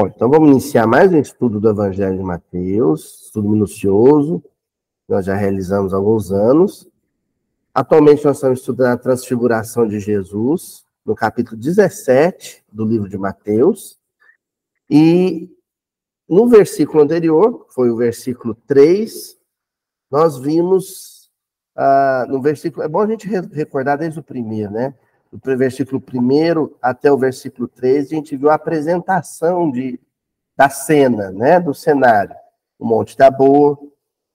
[0.00, 4.42] Bom, então vamos iniciar mais um estudo do Evangelho de Mateus, estudo minucioso,
[5.06, 6.88] nós já realizamos há alguns anos.
[7.74, 13.98] Atualmente nós estamos estudando a transfiguração de Jesus, no capítulo 17 do livro de Mateus.
[14.88, 15.50] E
[16.26, 19.36] no versículo anterior, foi o versículo 3,
[20.10, 21.30] nós vimos,
[21.76, 24.94] ah, no versículo, é bom a gente recordar desde o primeiro, né?
[25.32, 30.00] Do versículo 1 até o versículo 13, a gente viu a apresentação de,
[30.56, 32.34] da cena, né, do cenário.
[32.78, 33.78] O Monte Tabor,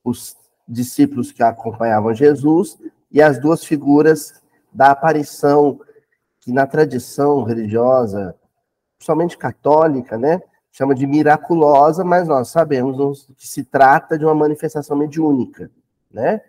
[0.03, 0.37] os
[0.67, 2.77] discípulos que acompanhavam Jesus
[3.11, 5.79] e as duas figuras da aparição
[6.41, 8.35] que na tradição religiosa,
[8.99, 14.95] somente católica, né, chama de miraculosa, mas nós sabemos que se trata de uma manifestação
[14.95, 15.71] mediúnica,
[16.11, 16.41] né?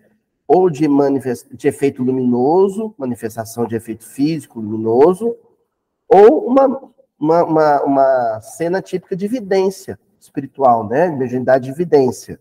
[0.47, 0.86] Ou de,
[1.52, 5.36] de efeito luminoso, manifestação de efeito físico luminoso,
[6.08, 11.08] ou uma, uma, uma, uma cena típica de evidência espiritual, né?
[11.08, 12.41] Mediunidade de evidência.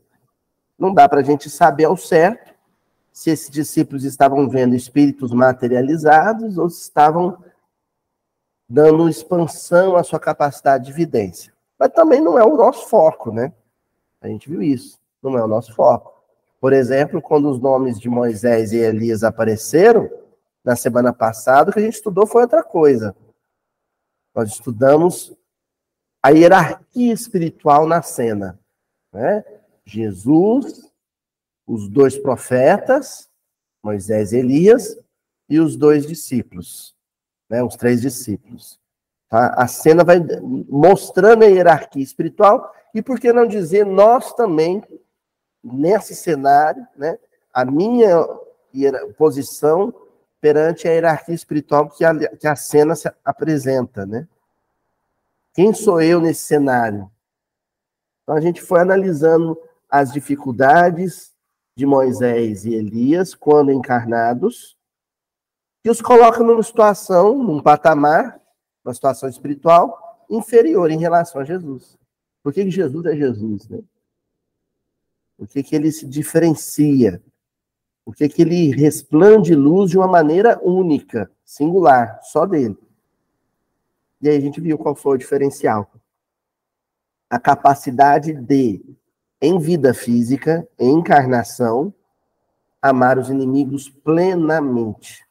[0.78, 2.54] Não dá para a gente saber ao certo
[3.12, 7.38] se esses discípulos estavam vendo espíritos materializados ou se estavam
[8.68, 11.54] dando expansão à sua capacidade de evidência.
[11.80, 13.54] Mas também não é o nosso foco, né?
[14.22, 15.00] A gente viu isso.
[15.22, 16.15] Não é o nosso foco.
[16.66, 20.10] Por exemplo, quando os nomes de Moisés e Elias apareceram,
[20.64, 23.16] na semana passada, o que a gente estudou foi outra coisa.
[24.34, 25.32] Nós estudamos
[26.24, 28.60] a hierarquia espiritual na cena.
[29.14, 29.46] Né?
[29.86, 30.92] Jesus,
[31.68, 33.30] os dois profetas,
[33.84, 34.98] Moisés e Elias,
[35.48, 36.96] e os dois discípulos,
[37.48, 37.62] né?
[37.62, 38.80] os três discípulos.
[39.30, 39.50] Tá?
[39.50, 40.18] A cena vai
[40.68, 44.84] mostrando a hierarquia espiritual, e por que não dizer nós também
[45.66, 47.18] nesse cenário, né,
[47.52, 48.24] a minha
[49.18, 49.94] posição
[50.40, 54.28] perante a hierarquia espiritual que a, que a cena se apresenta, né?
[55.54, 57.10] Quem sou eu nesse cenário?
[58.22, 59.58] Então a gente foi analisando
[59.90, 61.34] as dificuldades
[61.76, 64.78] de Moisés e Elias quando encarnados,
[65.82, 68.40] que os coloca numa situação, num patamar,
[68.84, 71.98] uma situação espiritual inferior em relação a Jesus.
[72.44, 73.80] Por que Jesus é Jesus, né?
[75.38, 77.22] O que, que ele se diferencia?
[78.06, 82.78] O que, que ele resplande luz de uma maneira única, singular, só dele.
[84.22, 85.92] E aí a gente viu qual foi o diferencial.
[87.30, 88.84] A capacidade de,
[89.42, 91.94] em vida física, em encarnação,
[92.82, 95.26] amar os inimigos plenamente.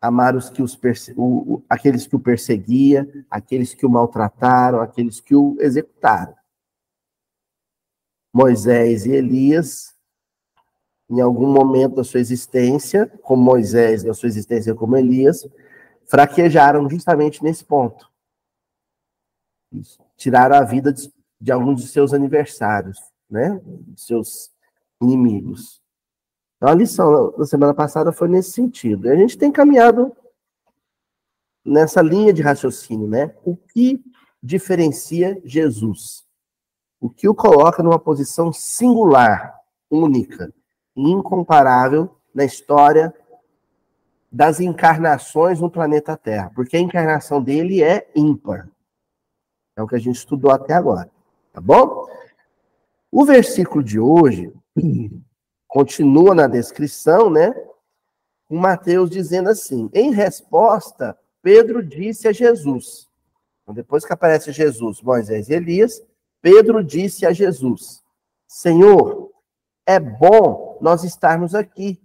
[0.00, 0.78] Amar os que os
[1.16, 6.34] o, aqueles que o perseguia, aqueles que o maltrataram, aqueles que o executaram.
[8.34, 9.94] Moisés e Elias,
[11.08, 15.46] em algum momento da sua existência, como Moisés na sua existência como Elias,
[16.06, 18.10] fraquejaram justamente nesse ponto.
[20.16, 22.98] Tiraram a vida de, de alguns de seus aniversários,
[23.30, 23.60] né?
[23.64, 24.50] De seus
[25.00, 25.80] inimigos.
[26.56, 29.06] Então, a lição da semana passada foi nesse sentido.
[29.06, 30.12] E a gente tem caminhado
[31.64, 33.32] nessa linha de raciocínio, né?
[33.44, 34.02] O que
[34.42, 36.23] diferencia Jesus?
[37.04, 39.60] O que o coloca numa posição singular,
[39.90, 40.50] única
[40.96, 43.12] e incomparável na história
[44.32, 48.70] das encarnações no planeta Terra, porque a encarnação dele é ímpar.
[49.76, 51.10] É o que a gente estudou até agora,
[51.52, 52.08] tá bom?
[53.12, 54.50] O versículo de hoje
[55.68, 57.54] continua na descrição, né?
[58.48, 63.10] Com Mateus dizendo assim: em resposta, Pedro disse a Jesus.
[63.62, 66.02] Então, depois que aparece Jesus, Moisés e Elias,
[66.44, 68.04] Pedro disse a Jesus:
[68.46, 69.32] Senhor,
[69.86, 71.98] é bom nós estarmos aqui.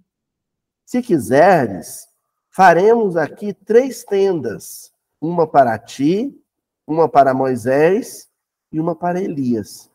[0.86, 2.08] Se quiseres,
[2.48, 6.34] faremos aqui três tendas: uma para ti,
[6.86, 8.30] uma para Moisés
[8.72, 9.90] e uma para Elias.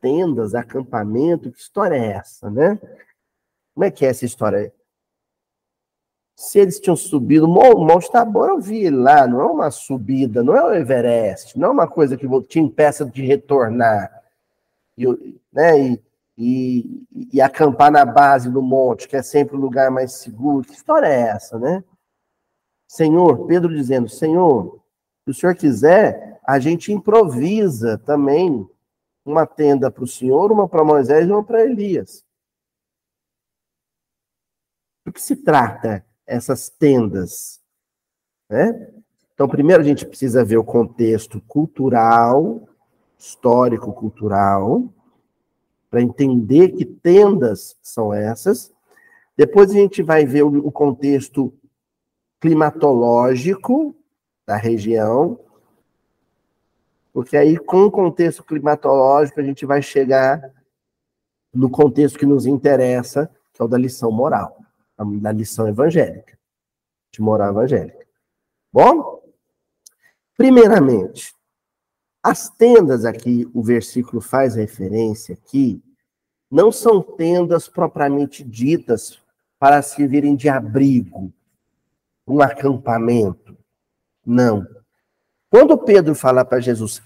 [0.00, 2.78] Tendas, acampamento, que história é essa, né?
[3.74, 4.72] Como é que é essa história?
[6.42, 10.56] Se eles tinham subido, o Monte Tabor eu vi lá, não é uma subida, não
[10.56, 14.10] é o Everest, não é uma coisa que te impeça de retornar
[14.98, 15.06] e,
[15.52, 16.02] né, e,
[16.36, 20.66] e, e, acampar na base do monte, que é sempre o lugar mais seguro.
[20.66, 21.84] Que história é essa, né?
[22.88, 24.80] Senhor, Pedro dizendo, Senhor,
[25.24, 28.68] se o Senhor quiser, a gente improvisa também
[29.24, 32.24] uma tenda para o Senhor, uma para Moisés e uma para Elias.
[35.06, 37.60] Do que se trata essas tendas.
[38.48, 38.90] Né?
[39.34, 42.68] Então, primeiro a gente precisa ver o contexto cultural,
[43.18, 44.92] histórico-cultural,
[45.90, 48.72] para entender que tendas são essas.
[49.36, 51.52] Depois a gente vai ver o contexto
[52.40, 53.94] climatológico,
[54.46, 55.38] da região,
[57.12, 60.50] porque aí, com o contexto climatológico, a gente vai chegar
[61.52, 64.61] no contexto que nos interessa, que é o da lição moral,
[64.96, 66.38] da lição evangélica,
[67.10, 68.06] de moral evangélica.
[68.72, 69.22] Bom?
[70.36, 71.34] Primeiramente,
[72.22, 75.82] as tendas aqui, o versículo faz referência aqui,
[76.50, 79.20] não são tendas propriamente ditas
[79.58, 81.32] para servirem de abrigo,
[82.26, 83.56] um acampamento.
[84.24, 84.66] Não.
[85.50, 87.02] Quando Pedro fala para Jesus,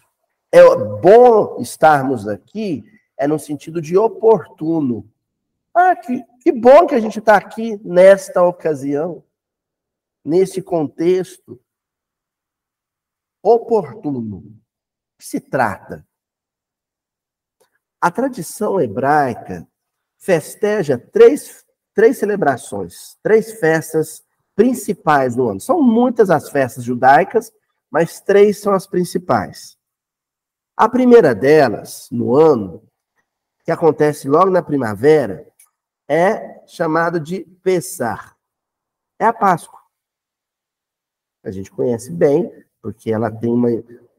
[0.52, 0.62] é
[1.00, 2.84] bom estarmos aqui,
[3.16, 5.08] é no sentido de oportuno.
[5.78, 9.22] Ah, que, que bom que a gente está aqui nesta ocasião,
[10.24, 11.60] nesse contexto
[13.42, 14.38] oportuno.
[14.38, 16.08] O que se trata?
[18.00, 19.68] A tradição hebraica
[20.16, 21.62] festeja três,
[21.92, 24.24] três celebrações, três festas
[24.54, 25.60] principais no ano.
[25.60, 27.52] São muitas as festas judaicas,
[27.90, 29.76] mas três são as principais.
[30.74, 32.82] A primeira delas, no ano,
[33.62, 35.46] que acontece logo na primavera,
[36.08, 38.36] é chamado de Pessar.
[39.18, 39.80] É a Páscoa.
[41.44, 43.68] A gente conhece bem, porque ela tem uma,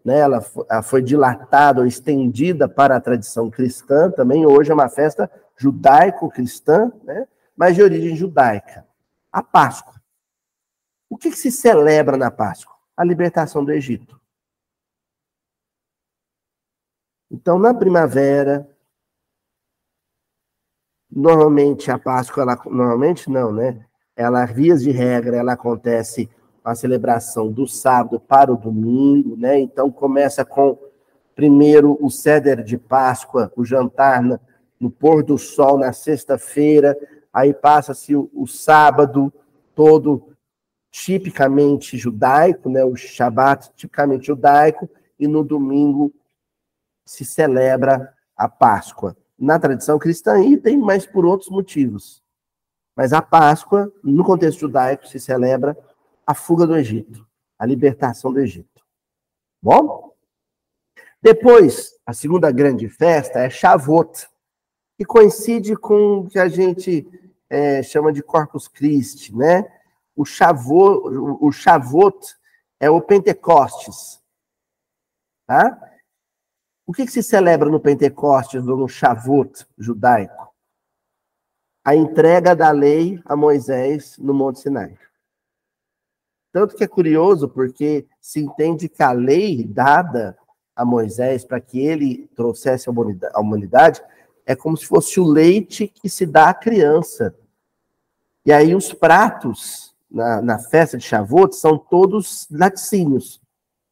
[0.04, 0.42] né, ela,
[0.82, 4.46] foi dilatada ou estendida para a tradição cristã também.
[4.46, 8.88] Hoje é uma festa judaico-cristã, né, mas de origem judaica.
[9.32, 10.02] A Páscoa.
[11.10, 12.76] O que, que se celebra na Páscoa?
[12.96, 14.20] A libertação do Egito.
[17.30, 18.70] Então, na primavera,
[21.12, 23.86] normalmente a Páscoa, ela, normalmente não, né?
[24.16, 26.30] Ela, vias de regra, ela acontece
[26.64, 29.60] a celebração do sábado para o domingo, né?
[29.60, 30.78] Então começa com
[31.36, 34.40] primeiro o ceder de Páscoa, o jantar no,
[34.80, 36.98] no pôr do sol na sexta-feira,
[37.32, 39.32] aí passa-se o, o, sábado
[39.76, 40.36] todo
[40.92, 42.84] tipicamente judaico, né?
[42.84, 44.90] O Shabat tipicamente judaico
[45.20, 46.12] e no domingo
[47.06, 49.16] se celebra a Páscoa.
[49.38, 52.24] Na tradição cristã, e tem mais por outros motivos.
[52.96, 55.78] Mas a Páscoa, no contexto judaico, se celebra
[56.26, 57.28] a fuga do Egito,
[57.60, 58.84] a libertação do Egito.
[59.62, 60.14] Bom?
[61.22, 64.28] Depois, a segunda grande festa é Shavuot,
[64.98, 67.08] que coincide com o que a gente
[67.50, 69.72] é, chama de Corpus Christi, né?
[70.16, 72.36] O Shavuot, o Shavuot
[72.80, 74.20] é o Pentecostes,
[75.46, 75.80] tá?
[76.90, 80.56] O que, que se celebra no Pentecostes ou no Shavuot judaico?
[81.84, 84.98] A entrega da lei a Moisés no Monte Sinai.
[86.50, 90.38] Tanto que é curioso, porque se entende que a lei dada
[90.74, 94.02] a Moisés para que ele trouxesse a humanidade
[94.46, 97.36] é como se fosse o leite que se dá à criança.
[98.46, 103.42] E aí os pratos na, na festa de Shavuot são todos laticínios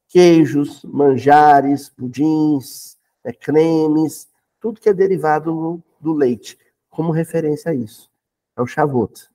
[0.08, 4.28] queijos, manjares, pudins, é, cremes,
[4.60, 6.58] tudo que é derivado do leite,
[6.90, 8.10] como referência a isso.
[8.56, 9.30] É o Shavuot.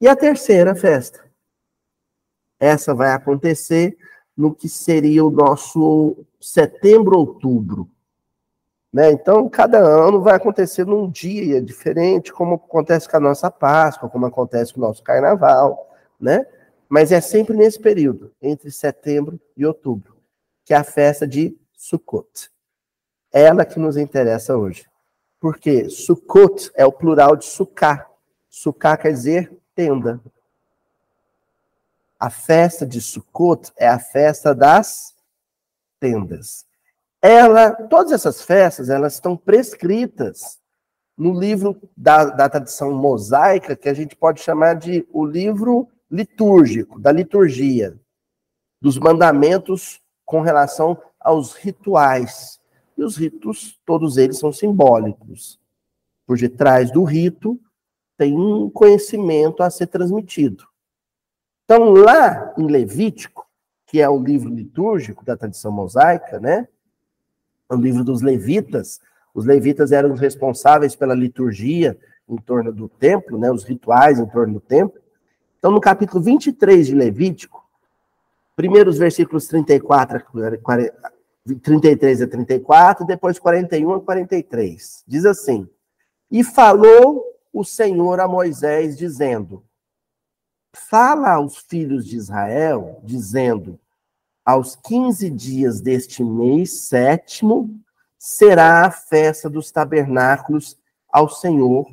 [0.00, 1.24] E a terceira festa.
[2.58, 3.96] Essa vai acontecer
[4.36, 7.88] no que seria o nosso setembro, outubro.
[8.92, 9.10] Né?
[9.10, 14.26] Então, cada ano vai acontecer num dia diferente, como acontece com a nossa Páscoa, como
[14.26, 15.90] acontece com o nosso Carnaval,
[16.20, 16.46] né?
[16.92, 20.14] Mas é sempre nesse período, entre setembro e outubro,
[20.62, 22.50] que é a festa de Sukkot.
[23.32, 24.86] Ela que nos interessa hoje.
[25.40, 28.06] Porque Sukkot é o plural de Sukkah.
[28.50, 30.20] Sukkah quer dizer tenda.
[32.20, 35.14] A festa de Sukkot é a festa das
[35.98, 36.66] tendas.
[37.22, 40.60] Ela, todas essas festas, elas estão prescritas
[41.16, 47.00] no livro da, da tradição mosaica, que a gente pode chamar de o livro litúrgico,
[47.00, 47.98] da liturgia,
[48.78, 52.60] dos mandamentos com relação aos rituais.
[52.96, 55.58] E os ritos, todos eles são simbólicos.
[56.26, 57.58] Por detrás do rito
[58.18, 60.64] tem um conhecimento a ser transmitido.
[61.64, 63.48] Então, lá em Levítico,
[63.86, 66.68] que é o livro litúrgico da tradição mosaica, né?
[67.68, 69.00] O livro dos levitas,
[69.34, 73.50] os levitas eram os responsáveis pela liturgia em torno do templo, né?
[73.50, 75.01] Os rituais em torno do templo.
[75.62, 77.64] Então, no capítulo 23 de Levítico,
[78.56, 81.12] primeiros versículos 34 a
[81.62, 85.04] 33 a 34, depois 41 a 43.
[85.06, 85.68] Diz assim:
[86.28, 89.62] E falou o Senhor a Moisés, dizendo:
[90.72, 93.78] Fala aos filhos de Israel, dizendo:
[94.44, 97.70] Aos 15 dias deste mês sétimo
[98.18, 100.76] será a festa dos tabernáculos
[101.08, 101.86] ao Senhor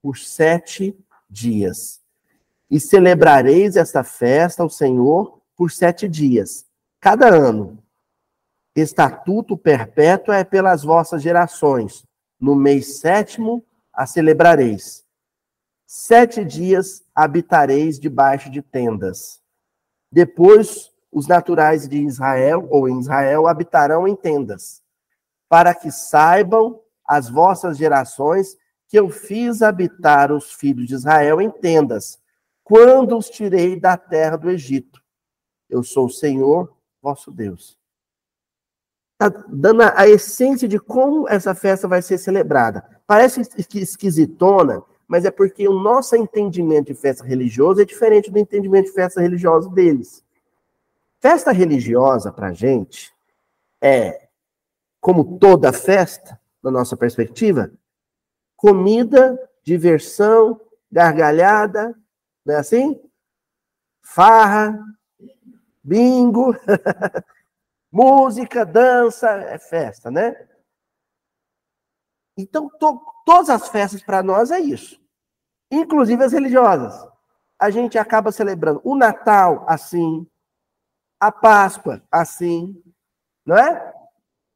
[0.00, 0.96] por sete
[1.28, 2.05] dias
[2.70, 6.64] e celebrareis esta festa ao Senhor por sete dias.
[7.00, 7.78] cada ano.
[8.74, 12.04] Estatuto perpétuo é pelas vossas gerações.
[12.38, 15.04] No mês sétimo a celebrareis.
[15.86, 19.40] Sete dias habitareis debaixo de tendas.
[20.10, 24.82] Depois os naturais de Israel, ou em Israel, habitarão em tendas,
[25.48, 28.56] para que saibam as vossas gerações
[28.88, 32.18] que eu fiz habitar os filhos de Israel em tendas,
[32.66, 35.00] quando os tirei da terra do Egito.
[35.70, 37.78] Eu sou o Senhor, vosso Deus.
[39.12, 42.84] Está dando a essência de como essa festa vai ser celebrada.
[43.06, 48.86] Parece esquisitona, mas é porque o nosso entendimento de festa religiosa é diferente do entendimento
[48.86, 50.24] de festa religiosa deles.
[51.20, 53.14] Festa religiosa, para a gente,
[53.80, 54.26] é,
[55.00, 57.70] como toda festa, na nossa perspectiva,
[58.56, 61.96] comida, diversão, gargalhada,
[62.46, 63.02] não é assim?
[64.00, 64.78] Farra,
[65.82, 66.54] bingo,
[67.90, 70.48] música, dança, é festa, né?
[72.38, 75.02] Então, to, todas as festas para nós é isso,
[75.70, 76.94] inclusive as religiosas.
[77.58, 80.24] A gente acaba celebrando o Natal assim,
[81.18, 82.80] a Páscoa assim,
[83.44, 83.92] não é?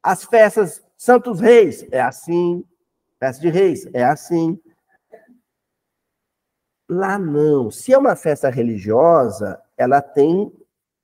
[0.02, 2.64] As festas Santos Reis é assim,
[3.18, 4.60] festa de Reis é assim.
[6.90, 7.70] Lá não.
[7.70, 10.52] Se é uma festa religiosa, ela tem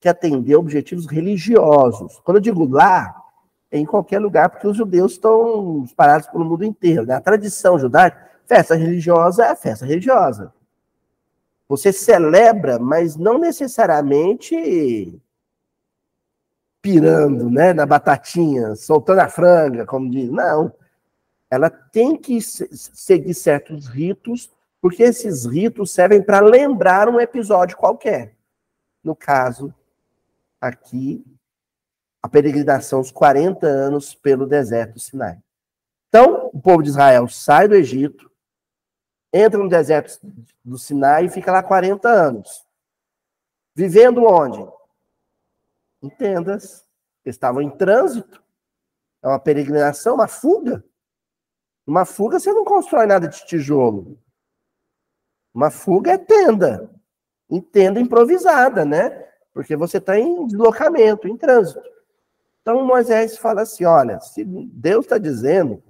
[0.00, 2.18] que atender objetivos religiosos.
[2.24, 3.22] Quando eu digo lá,
[3.70, 7.06] é em qualquer lugar, porque os judeus estão espalhados pelo mundo inteiro.
[7.06, 7.14] Né?
[7.14, 10.52] A tradição judaica, festa religiosa é festa religiosa.
[11.68, 15.20] Você celebra, mas não necessariamente
[16.82, 20.30] pirando, né, na batatinha, soltando a franga, como diz.
[20.30, 20.72] Não.
[21.48, 24.50] Ela tem que seguir certos ritos,
[24.86, 28.36] porque esses ritos servem para lembrar um episódio qualquer.
[29.02, 29.74] No caso,
[30.60, 31.26] aqui,
[32.22, 35.42] a peregrinação, os 40 anos pelo deserto Sinai.
[36.08, 38.30] Então, o povo de Israel sai do Egito,
[39.34, 40.20] entra no deserto
[40.64, 42.64] do Sinai e fica lá 40 anos.
[43.74, 44.64] Vivendo onde?
[46.00, 46.88] em tendas,
[47.24, 48.40] estavam em trânsito.
[49.20, 50.84] É uma peregrinação, uma fuga.
[51.84, 54.16] Uma fuga você não constrói nada de tijolo.
[55.56, 56.90] Uma fuga é tenda.
[57.48, 59.24] Em tenda improvisada, né?
[59.54, 61.80] Porque você está em deslocamento, em trânsito.
[62.60, 65.82] Então Moisés fala assim: olha, se Deus está dizendo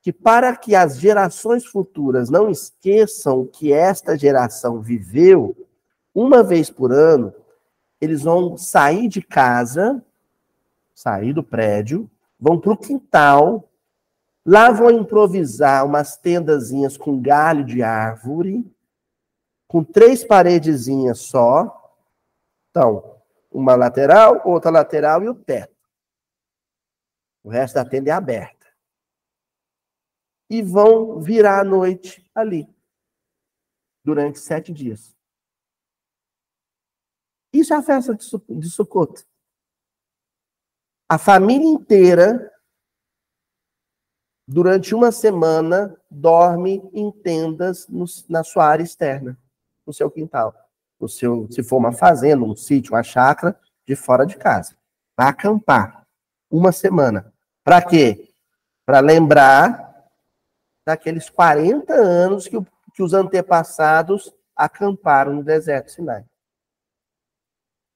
[0.00, 5.54] que para que as gerações futuras não esqueçam o que esta geração viveu,
[6.14, 7.34] uma vez por ano,
[8.00, 10.02] eles vão sair de casa,
[10.94, 12.08] sair do prédio,
[12.40, 13.68] vão para o quintal,
[14.42, 18.64] lá vão improvisar umas tendazinhas com galho de árvore,
[19.66, 21.94] com três paredezinhas só.
[22.70, 23.20] Então,
[23.50, 25.74] uma lateral, outra lateral e o teto.
[27.42, 28.66] O resto da tenda é aberta.
[30.50, 32.68] E vão virar a noite ali,
[34.04, 35.16] durante sete dias.
[37.52, 39.26] Isso é a festa de Sukkot.
[41.08, 42.52] A família inteira,
[44.46, 49.38] durante uma semana, dorme em tendas no, na sua área externa,
[49.86, 50.54] no seu quintal.
[51.00, 54.76] No seu, se for uma fazenda, um sítio, uma chácara, de fora de casa.
[55.14, 56.06] Para acampar.
[56.50, 57.32] Uma semana.
[57.62, 58.32] Para quê?
[58.84, 59.86] Para lembrar
[60.84, 62.56] daqueles 40 anos que,
[62.94, 66.24] que os antepassados acamparam no deserto Sinai.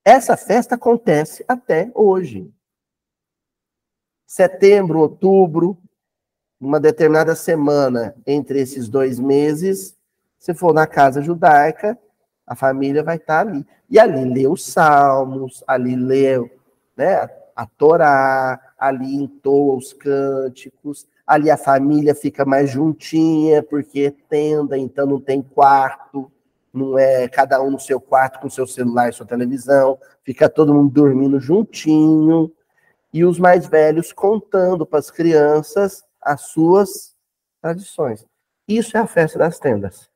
[0.05, 2.53] Essa festa acontece até hoje.
[4.27, 5.79] Setembro, outubro,
[6.61, 9.97] uma determinada semana entre esses dois meses,
[10.41, 11.97] se for na casa judaica,
[12.45, 13.65] a família vai estar ali.
[13.89, 16.39] E ali lê os salmos, ali lê
[16.97, 24.77] né, a Torá, ali entoa os cânticos, ali a família fica mais juntinha, porque tenda,
[24.77, 26.33] então não tem quarto
[26.73, 30.73] não é cada um no seu quarto com seu celular e sua televisão, fica todo
[30.73, 32.53] mundo dormindo juntinho,
[33.13, 37.15] e os mais velhos contando para as crianças as suas
[37.61, 38.25] tradições.
[38.69, 40.10] Isso é a festa das tendas.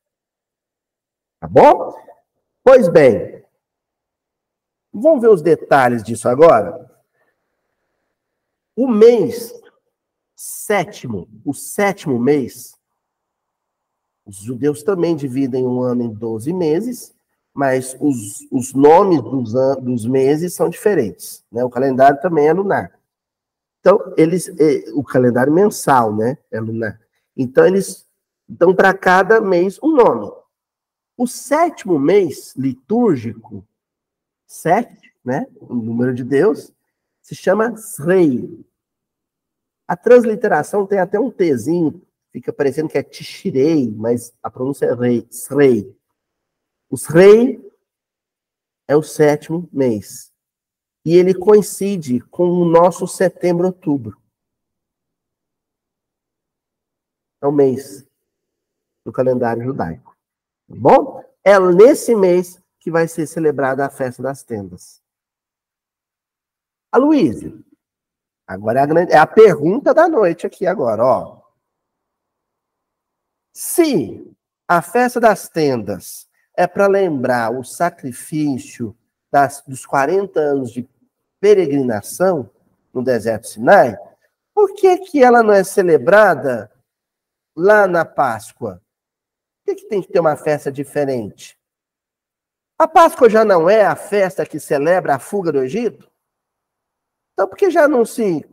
[1.45, 1.95] Tá bom?
[2.63, 3.45] Pois bem,
[4.91, 6.91] vamos ver os detalhes disso agora?
[8.75, 9.53] O mês
[10.35, 12.75] sétimo, o sétimo mês,
[14.25, 17.15] os judeus também dividem um ano em 12 meses,
[17.53, 21.45] mas os, os nomes dos, dos meses são diferentes.
[21.53, 21.63] Né?
[21.63, 22.99] O calendário também é lunar.
[23.81, 24.51] Então, eles,
[24.95, 26.99] o calendário mensal, né, é lunar.
[27.37, 28.09] Então, eles
[28.49, 30.33] dão para cada mês um nome.
[31.17, 33.67] O sétimo mês litúrgico,
[34.47, 35.47] sete, né?
[35.61, 36.73] O número de Deus
[37.23, 38.65] se chama Srei.
[39.87, 42.03] A transliteração tem até um Tzinho,
[42.33, 45.97] fica parecendo que é Tishirei, mas a pronúncia é rei, Srei.
[46.91, 47.61] O Srei
[48.89, 50.33] é o sétimo mês.
[51.05, 54.21] E ele coincide com o nosso setembro-outubro.
[57.43, 58.07] É o mês
[59.05, 60.14] do calendário judaico.
[60.69, 61.25] Tá bom?
[61.43, 65.03] É nesse mês que vai ser celebrada a festa das tendas.
[66.93, 67.53] A Luísa,
[68.47, 71.43] agora é a, grande, é a pergunta da noite aqui agora, ó.
[73.53, 74.37] Se
[74.69, 78.97] a festa das tendas é para lembrar o sacrifício
[79.31, 80.89] das, dos 40 anos de
[81.41, 82.49] peregrinação
[82.93, 83.99] no deserto Sinai,
[84.55, 86.71] por que, que ela não é celebrada
[87.57, 88.81] lá na Páscoa?
[89.65, 91.59] Por que, que tem que ter uma festa diferente?
[92.79, 96.11] A Páscoa já não é a festa que celebra a fuga do Egito?
[97.33, 98.47] Então, por que já não se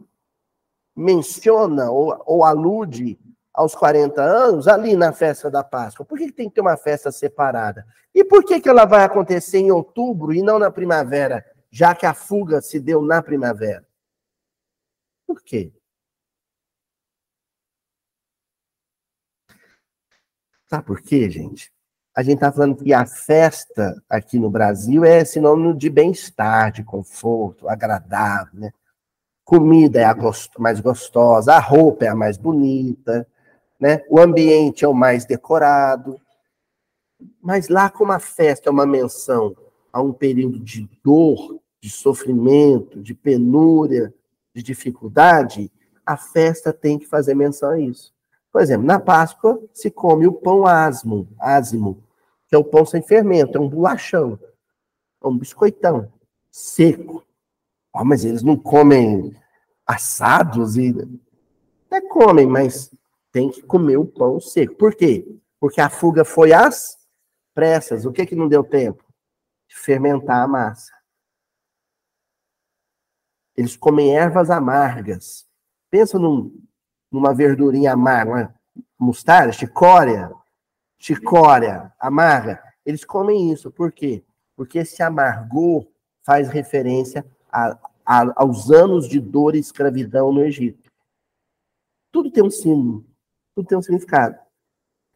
[0.95, 3.19] menciona ou, ou alude
[3.53, 6.05] aos 40 anos ali na festa da Páscoa?
[6.05, 7.85] Por que, que tem que ter uma festa separada?
[8.15, 12.05] E por que, que ela vai acontecer em outubro e não na primavera, já que
[12.05, 13.85] a fuga se deu na primavera?
[15.27, 15.73] Por quê?
[20.71, 21.69] Sabe por quê, gente?
[22.15, 26.81] A gente está falando que a festa aqui no Brasil é sinônimo de bem-estar, de
[26.81, 28.71] conforto, agradável, né?
[29.43, 30.15] Comida é a
[30.57, 33.27] mais gostosa, a roupa é a mais bonita,
[33.77, 34.01] né?
[34.09, 36.17] O ambiente é o mais decorado.
[37.41, 39.53] Mas lá como a festa é uma menção
[39.91, 44.13] a um período de dor, de sofrimento, de penúria,
[44.55, 45.69] de dificuldade,
[46.05, 48.13] a festa tem que fazer menção a isso.
[48.51, 52.03] Por exemplo, na Páscoa se come o pão asmo, asmo,
[52.47, 54.37] que é o pão sem fermento, é um bolachão,
[55.23, 56.11] é um biscoitão
[56.51, 57.25] seco.
[57.93, 59.35] Oh, mas eles não comem
[59.85, 60.93] assados e
[61.85, 62.93] até comem, mas
[63.31, 64.75] tem que comer o pão seco.
[64.75, 65.25] Por quê?
[65.59, 66.97] Porque a fuga foi às
[67.53, 68.05] pressas.
[68.05, 69.03] O que que não deu tempo?
[69.67, 70.91] De fermentar a massa.
[73.55, 75.45] Eles comem ervas amargas.
[75.89, 76.57] Pensa num,
[77.11, 78.53] numa verdurinha amarga,
[78.97, 80.31] mostarda, chicória,
[80.97, 82.63] chicória amarga.
[82.85, 83.69] Eles comem isso.
[83.69, 84.23] Por quê?
[84.55, 85.85] Porque esse amargor
[86.23, 90.89] faz referência a, a, aos anos de dor e escravidão no Egito.
[92.11, 93.05] Tudo tem um símbolo,
[93.55, 94.37] tudo tem um significado.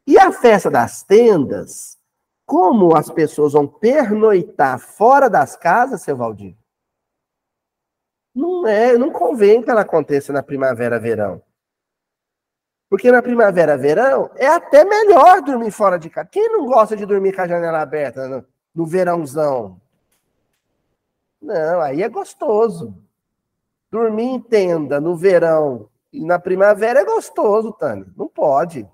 [0.08, 1.98] E a festa das tendas,
[2.46, 6.56] como as pessoas vão pernoitar fora das casas, seu Valdir,
[8.34, 11.42] não é, não convém que ela aconteça na primavera, verão.
[12.90, 16.30] Porque na primavera, verão, é até melhor dormir fora de casa.
[16.32, 19.82] Quem não gosta de dormir com a janela aberta no, no verãozão?
[21.42, 22.96] Não, aí é gostoso.
[23.90, 28.06] Dormir em tenda no verão e na primavera é gostoso, Tânia.
[28.16, 28.88] Não pode.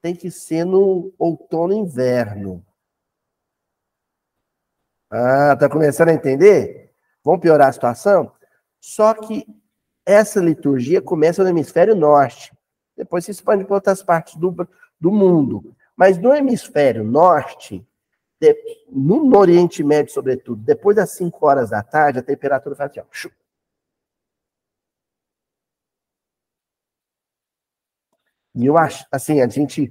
[0.00, 2.64] Tem que ser no outono e inverno.
[5.10, 6.92] Ah, tá começando a entender?
[7.22, 8.32] Vamos piorar a situação?
[8.80, 9.46] Só que
[10.04, 12.52] essa liturgia começa no hemisfério norte
[12.96, 14.54] depois se expande para outras partes do,
[15.00, 15.74] do mundo.
[15.96, 17.86] Mas no hemisfério norte,
[18.40, 18.56] de,
[18.90, 23.30] no, Oriente Médio, sobretudo, depois das 5 horas da tarde, a temperatura faz assim, ó.
[28.56, 29.90] E eu acho, assim, a gente,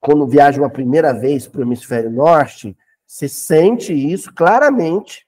[0.00, 5.26] quando viaja uma primeira vez para o hemisfério norte, você sente isso claramente.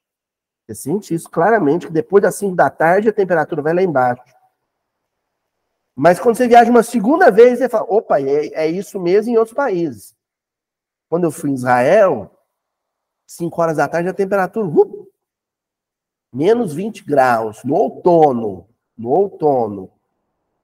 [0.66, 4.33] Você sente isso claramente, que depois das 5 da tarde a temperatura vai lá embaixo.
[5.96, 9.36] Mas quando você viaja uma segunda vez, você fala, opa, é, é isso mesmo em
[9.36, 10.16] outros países.
[11.08, 12.36] Quando eu fui em Israel,
[13.26, 15.12] 5 horas da tarde, a temperatura, uh,
[16.32, 19.92] menos 20 graus, no outono, no outono.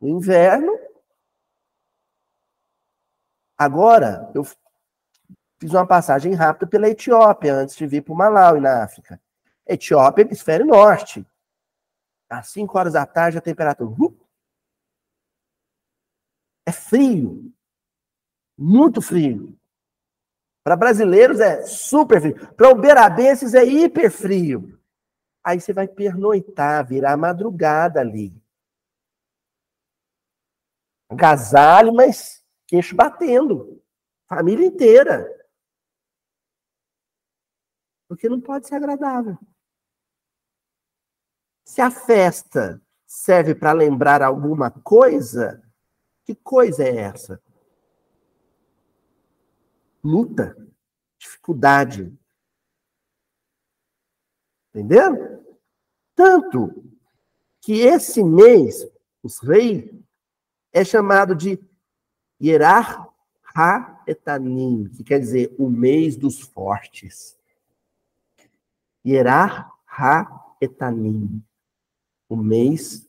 [0.01, 0.77] No inverno,
[3.57, 8.83] agora, eu fiz uma passagem rápida pela Etiópia, antes de vir para o Malawi, na
[8.83, 9.21] África.
[9.66, 11.25] Etiópia, hemisfério norte.
[12.29, 14.19] Às 5 horas da tarde, a temperatura, uh,
[16.66, 17.53] é frio.
[18.57, 19.59] Muito frio.
[20.62, 22.55] Para brasileiros é super frio.
[22.55, 24.79] Para uberabenses é hiper frio.
[25.42, 28.40] Aí você vai pernoitar, virar madrugada ali.
[31.09, 33.83] Agasalho, mas queixo batendo.
[34.29, 35.27] Família inteira.
[38.07, 39.38] Porque não pode ser agradável.
[41.64, 45.62] Se a festa serve para lembrar alguma coisa,
[46.24, 47.42] que coisa é essa?
[50.02, 50.56] Luta,
[51.18, 52.16] dificuldade.
[54.70, 55.44] Entendeu?
[56.14, 56.85] Tanto
[57.61, 58.87] que esse mês,
[59.22, 59.90] os reis,
[60.72, 61.59] é chamado de
[62.40, 63.09] Yerar
[63.54, 67.37] Ha-Etanim, que quer dizer o mês dos fortes.
[69.04, 71.44] Yerar Ha-Etanim,
[72.28, 73.09] o mês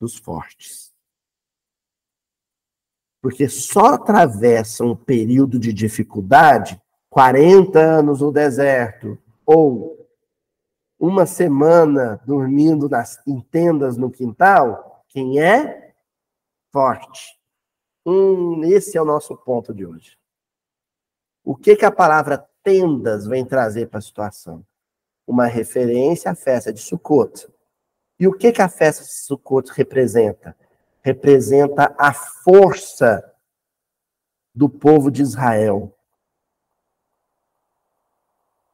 [0.00, 0.93] dos fortes.
[3.24, 10.06] Porque só atravessa um período de dificuldade, 40 anos no deserto, ou
[11.00, 15.94] uma semana dormindo nas, em tendas no quintal, quem é
[16.70, 17.40] forte.
[18.04, 20.18] Hum, esse é o nosso ponto de hoje.
[21.42, 24.62] O que, que a palavra tendas vem trazer para a situação?
[25.26, 27.48] Uma referência à festa de Sukkot.
[28.20, 30.54] E o que, que a festa de Sukkot representa?
[31.04, 33.22] Representa a força
[34.54, 35.94] do povo de Israel.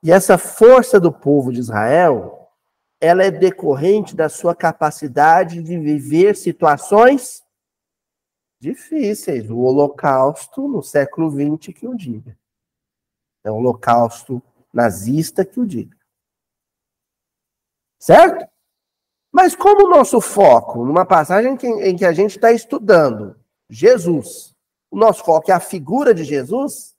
[0.03, 2.51] E essa força do povo de Israel,
[3.01, 7.43] ela é decorrente da sua capacidade de viver situações
[8.59, 9.51] difíceis.
[9.51, 12.39] O Holocausto no século XX que o diga.
[13.45, 15.97] É o Holocausto nazista que o diga.
[17.99, 18.50] Certo?
[19.33, 23.39] Mas como o nosso foco, numa passagem em que a gente está estudando
[23.69, 24.55] Jesus,
[24.91, 26.97] o nosso foco é a figura de Jesus,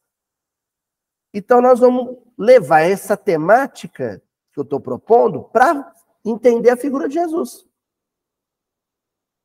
[1.33, 4.21] então nós vamos levar essa temática
[4.53, 7.65] que eu estou propondo para entender a figura de Jesus.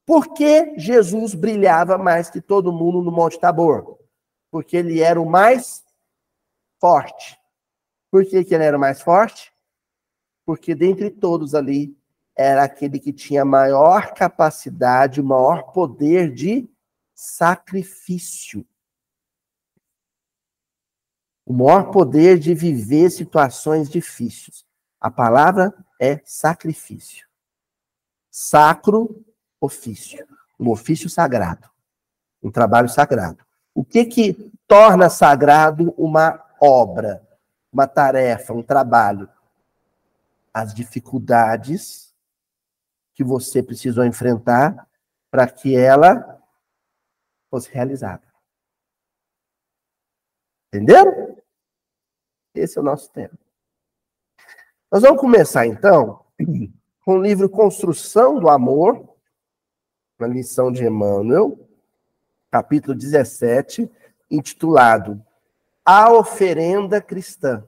[0.04, 3.98] Por que Jesus brilhava mais que todo mundo no Monte Tabor?
[4.50, 5.84] Porque ele era o mais
[6.80, 7.38] forte.
[8.10, 9.52] Por que, que ele era o mais forte?
[10.44, 11.96] Porque dentre todos ali,
[12.36, 16.68] era aquele que tinha maior capacidade, maior poder de
[17.14, 18.66] sacrifício.
[21.46, 24.66] O maior poder de viver situações difíceis.
[25.00, 27.26] A palavra é sacrifício.
[28.30, 29.24] Sacro
[29.58, 30.26] ofício,
[30.60, 31.70] um ofício sagrado,
[32.42, 33.42] um trabalho sagrado.
[33.74, 37.26] O que que torna sagrado uma obra,
[37.72, 39.26] uma tarefa, um trabalho?
[40.52, 42.05] As dificuldades
[43.16, 44.86] que você precisou enfrentar
[45.30, 46.38] para que ela
[47.50, 48.22] fosse realizada.
[50.68, 51.36] Entenderam?
[52.54, 53.36] Esse é o nosso tema.
[54.92, 56.26] Nós vamos começar então
[57.04, 59.16] com o livro Construção do Amor,
[60.18, 61.58] na lição de Emmanuel,
[62.50, 63.90] capítulo 17,
[64.30, 65.24] intitulado
[65.82, 67.66] A Oferenda Cristã.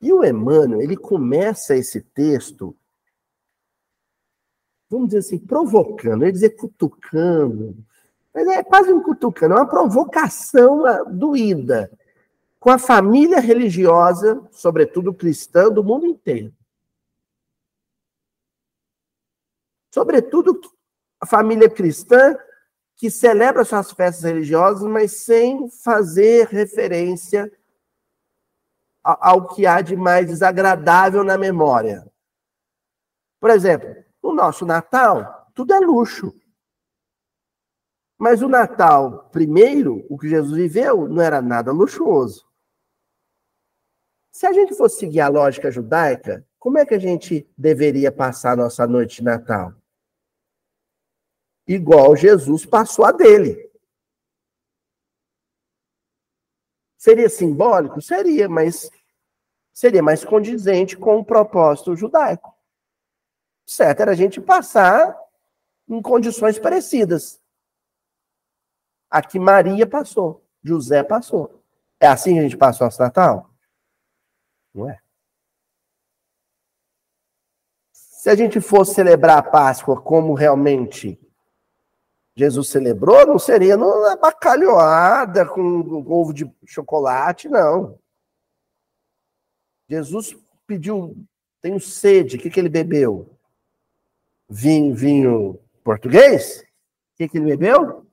[0.00, 2.76] E o Emmanuel, ele começa esse texto,
[4.90, 7.76] vamos dizer assim, provocando, ele dizer cutucando,
[8.34, 11.90] mas é quase um cutucando, é uma provocação ah, doída
[12.58, 16.52] com a família religiosa, sobretudo cristã, do mundo inteiro.
[19.94, 20.60] Sobretudo
[21.20, 22.36] a família cristã
[22.96, 27.50] que celebra suas festas religiosas, mas sem fazer referência
[29.02, 32.06] ao que há de mais desagradável na memória.
[33.40, 36.34] Por exemplo, no nosso Natal, tudo é luxo.
[38.18, 42.46] Mas o Natal, primeiro, o que Jesus viveu, não era nada luxuoso.
[44.30, 48.52] Se a gente fosse seguir a lógica judaica, como é que a gente deveria passar
[48.52, 49.74] a nossa noite de Natal?
[51.74, 53.70] igual Jesus passou a dele.
[56.98, 58.02] Seria simbólico?
[58.02, 58.90] Seria, mas
[59.72, 62.54] seria mais condizente com o propósito judaico.
[63.70, 65.16] Certo era a gente passar
[65.88, 67.40] em condições parecidas.
[69.08, 71.62] Aqui Maria passou, José passou.
[72.00, 73.48] É assim que a gente passa o nosso Natal?
[74.74, 75.00] Não é.
[77.92, 81.16] Se a gente fosse celebrar a Páscoa como realmente
[82.34, 87.96] Jesus celebrou, não seria numa bacalhoada com ovo de chocolate, não.
[89.88, 91.16] Jesus pediu,
[91.62, 93.38] tenho sede, o que, que ele bebeu?
[94.50, 96.60] Vinho, vinho português?
[97.14, 98.04] O que, que ele bebeu?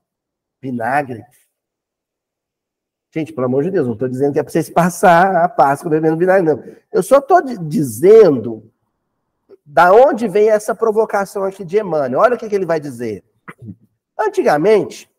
[0.62, 1.24] Vinagre.
[3.12, 5.90] Gente, pelo amor de Deus, não estou dizendo que é para vocês passar a Páscoa
[5.90, 6.62] bebendo vinagre, não.
[6.92, 8.70] Eu só estou dizendo
[9.64, 12.20] da onde vem essa provocação aqui de Emmanuel.
[12.20, 13.24] Olha o que, que ele vai dizer.
[14.16, 15.10] Antigamente,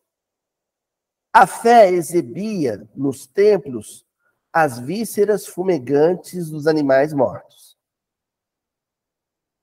[1.34, 4.05] a fé exibia nos templos
[4.51, 7.68] as vísceras fumegantes dos animais mortos.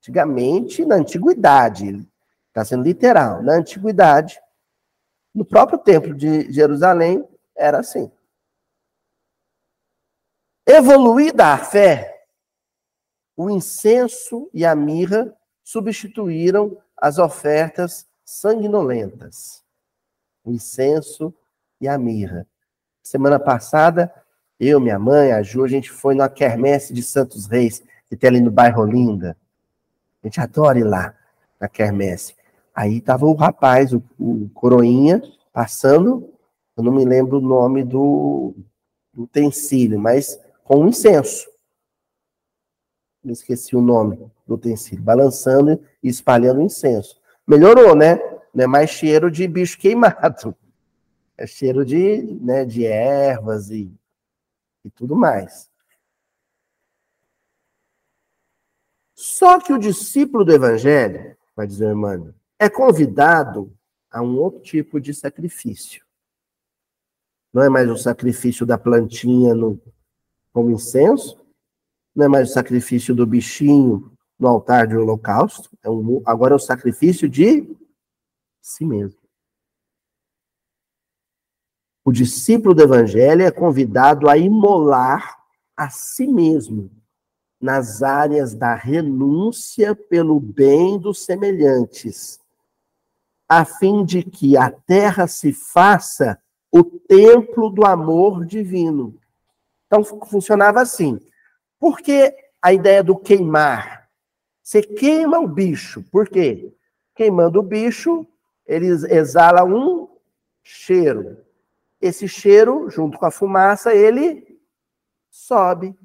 [0.06, 2.08] Antigamente, na antiguidade,
[2.46, 4.40] está sendo literal, na antiguidade,
[5.34, 8.08] no próprio templo de Jerusalém, era assim.
[10.64, 12.24] Evoluída a fé,
[13.36, 19.64] o incenso e a mirra substituíram as ofertas sanguinolentas.
[20.44, 21.34] O incenso
[21.80, 22.46] e a mirra.
[23.02, 24.14] Semana passada,
[24.60, 28.30] eu, minha mãe, a Ju, a gente foi na quermesse de Santos Reis, que tem
[28.30, 29.36] ali no bairro Olinda.
[30.26, 31.14] A gente adora ir lá,
[31.60, 32.34] na quermesse.
[32.74, 36.28] Aí tava o rapaz, o, o coroinha, passando,
[36.76, 38.52] eu não me lembro o nome do,
[39.14, 41.48] do utensílio, mas com um incenso.
[43.24, 45.04] Eu esqueci o nome do utensílio.
[45.04, 47.20] Balançando e espalhando incenso.
[47.46, 48.18] Melhorou, né?
[48.52, 50.56] Não é mais cheiro de bicho queimado.
[51.38, 53.94] É cheiro de, né, de ervas e,
[54.84, 55.70] e tudo mais.
[59.16, 63.74] Só que o discípulo do evangelho, vai dizer o Emmanuel, é convidado
[64.10, 66.04] a um outro tipo de sacrifício.
[67.50, 69.80] Não é mais o sacrifício da plantinha no,
[70.52, 71.42] como incenso,
[72.14, 76.56] não é mais o sacrifício do bichinho no altar de holocausto, é um, agora é
[76.56, 77.74] o sacrifício de
[78.60, 79.18] si mesmo.
[82.04, 85.42] O discípulo do evangelho é convidado a imolar
[85.74, 86.90] a si mesmo
[87.66, 92.38] nas áreas da renúncia pelo bem dos semelhantes,
[93.48, 99.18] a fim de que a terra se faça o templo do amor divino.
[99.84, 101.18] Então funcionava assim.
[101.76, 104.08] Por que a ideia do queimar?
[104.62, 106.04] Você queima o bicho.
[106.12, 106.72] Por quê?
[107.16, 108.24] Queimando o bicho,
[108.64, 110.08] ele exala um
[110.62, 111.38] cheiro.
[112.00, 114.60] Esse cheiro, junto com a fumaça, ele
[115.28, 115.96] sobe.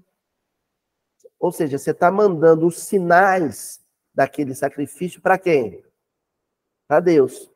[1.41, 3.81] Ou seja, você está mandando os sinais
[4.13, 5.83] daquele sacrifício para quem?
[6.87, 7.51] Para Deus.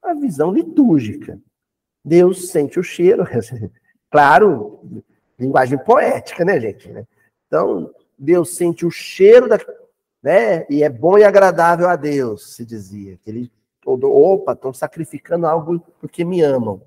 [0.00, 1.40] A visão litúrgica.
[2.04, 3.24] Deus sente o cheiro.
[4.08, 5.02] claro,
[5.36, 6.88] linguagem poética, né, gente?
[7.48, 9.58] Então, Deus sente o cheiro da,
[10.22, 10.64] né?
[10.70, 13.18] E é bom e agradável a Deus, se dizia.
[13.26, 16.80] Ele todo, opa, estão sacrificando algo porque me amam.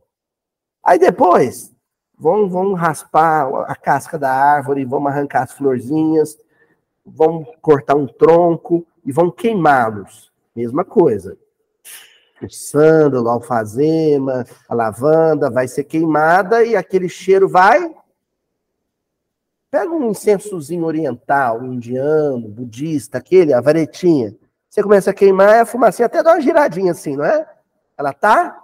[0.82, 1.73] Aí depois,
[2.18, 6.38] vão, vão raspar a casca da árvore, vão arrancar as florzinhas,
[7.06, 10.32] vão cortar um tronco e vão queimá-los.
[10.56, 11.38] Mesma coisa.
[12.42, 17.94] O sândalo, a alfazema, a lavanda vai ser queimada e aquele cheiro vai
[19.74, 24.38] Pega um incensozinho oriental, indiano, budista, aquele, a varetinha.
[24.70, 27.44] Você começa a queimar, a fumacinha até dá uma giradinha assim, não é?
[27.98, 28.62] Ela tá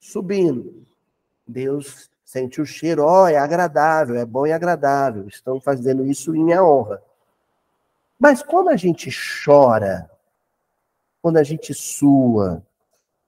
[0.00, 0.86] subindo.
[1.46, 5.28] Deus sente o cheiro, ó, oh, é agradável, é bom e agradável.
[5.28, 7.00] Estão fazendo isso em minha honra.
[8.18, 9.10] Mas quando a gente
[9.44, 10.10] chora,
[11.22, 12.66] quando a gente sua,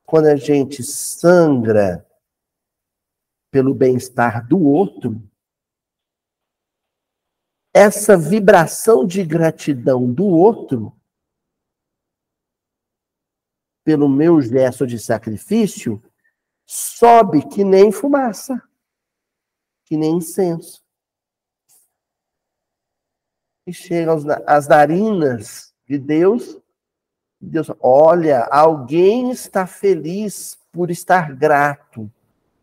[0.04, 2.04] quando a gente sangra
[3.52, 5.22] pelo bem-estar do outro,
[7.72, 10.92] essa vibração de gratidão do outro
[13.84, 16.02] pelo meu gesto de sacrifício
[16.66, 18.60] sobe que nem fumaça,
[19.88, 20.84] que nem incenso.
[23.66, 26.60] E chegam as narinas de Deus.
[27.40, 32.12] Deus, olha, alguém está feliz por estar grato.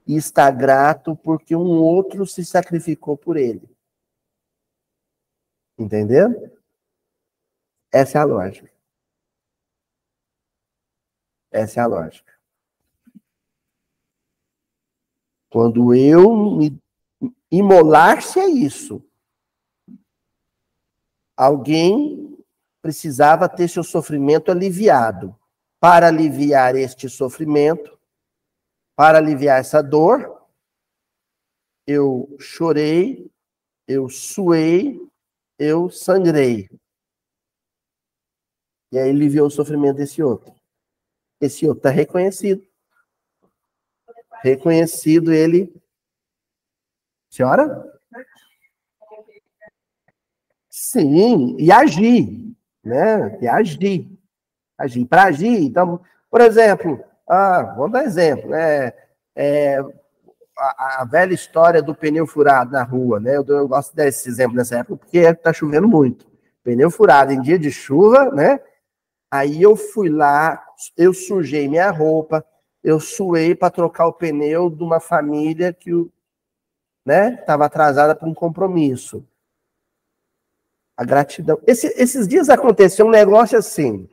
[0.05, 3.67] E está grato porque um outro se sacrificou por ele.
[5.77, 6.51] Entendendo?
[7.91, 8.71] Essa é a lógica.
[11.51, 12.33] Essa é a lógica.
[15.49, 16.84] Quando eu me
[17.57, 19.03] imolar-se é isso.
[21.37, 22.37] Alguém
[22.81, 25.37] precisava ter seu sofrimento aliviado.
[25.79, 27.99] Para aliviar este sofrimento,
[28.95, 30.47] para aliviar essa dor,
[31.85, 33.29] eu chorei,
[33.87, 34.99] eu suei,
[35.59, 36.69] eu sangrei.
[38.91, 40.55] E aí ele viu o sofrimento desse outro.
[41.39, 42.65] Esse outro está reconhecido.
[44.41, 45.73] Reconhecido ele.
[47.35, 47.83] Senhora?
[50.69, 53.37] Sim, e agir, né?
[53.41, 54.09] E agir.
[54.77, 55.05] Agir.
[55.05, 55.99] Para agir, então,
[56.31, 58.93] por exemplo, ah, vamos dar exemplo, né?
[59.35, 59.79] É,
[60.57, 63.35] a, a, velha história do pneu furado na rua, né?
[63.35, 66.25] Eu, eu gosto desse exemplo nessa época porque está chovendo muito.
[66.63, 68.61] Pneu furado em dia de chuva, né?
[69.29, 70.63] Aí eu fui lá,
[70.95, 72.45] eu sujei minha roupa,
[72.81, 75.91] eu suei para trocar o pneu de uma família que
[77.05, 79.25] né, estava atrasada para um compromisso.
[80.97, 81.59] A gratidão.
[81.67, 84.09] Esse, esses dias aconteceu um negócio assim.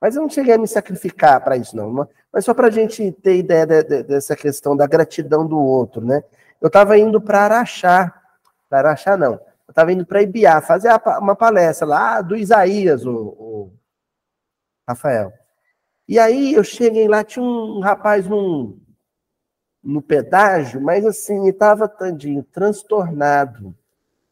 [0.00, 2.08] Mas eu não cheguei a me sacrificar para isso, não.
[2.32, 6.04] Mas só para a gente ter ideia de, de, dessa questão da gratidão do outro,
[6.04, 6.22] né?
[6.60, 8.22] Eu estava indo para Araxá.
[8.68, 9.34] Para Araxá, não.
[9.34, 10.88] Eu estava indo para Ibiá, fazer
[11.20, 13.72] uma palestra lá do Isaías, o, o,
[14.88, 15.32] Rafael.
[16.08, 18.79] E aí eu cheguei lá, tinha um rapaz num,
[19.82, 23.74] no pedágio, mas assim, estava tandinho, transtornado.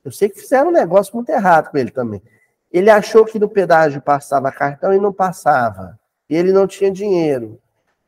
[0.04, 2.22] Eu sei que fizeram um negócio muito errado com ele também.
[2.70, 5.98] Ele achou que no pedágio passava cartão e não passava.
[6.28, 7.60] E ele não tinha dinheiro.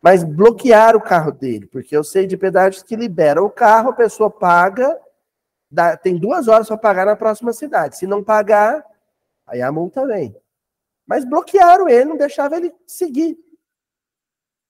[0.03, 3.95] Mas bloquearam o carro dele, porque eu sei de pedágios que liberam o carro, a
[3.95, 4.99] pessoa paga,
[5.71, 7.99] dá, tem duas horas para pagar na próxima cidade.
[7.99, 8.85] Se não pagar,
[9.47, 10.35] aí a multa vem.
[11.07, 13.37] Mas bloquearam ele, não deixavam ele seguir.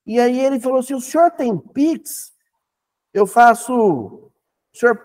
[0.05, 2.30] E aí ele falou assim: o senhor tem Pix?
[3.13, 3.73] Eu faço.
[3.73, 4.31] O
[4.73, 4.99] senhor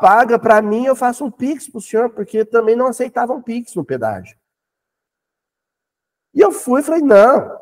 [0.00, 3.74] paga para mim, eu faço um Pix para o senhor, porque também não aceitavam Pix
[3.74, 4.36] no pedágio.
[6.34, 7.58] E eu fui e falei, não.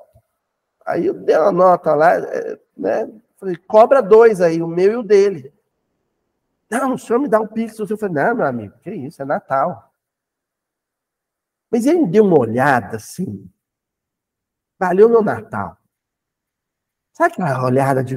[0.85, 3.11] Aí eu dei uma nota lá, é, né?
[3.37, 5.53] Falei, cobra dois aí, o meu e o dele.
[6.69, 7.79] Não, o senhor me dá um Pix.
[7.79, 9.93] Eu falei, não, meu amigo, que isso, é Natal.
[11.71, 13.49] Mas ele me deu uma olhada assim.
[14.79, 15.77] Valeu meu Natal.
[17.13, 18.17] Sabe aquela olhada de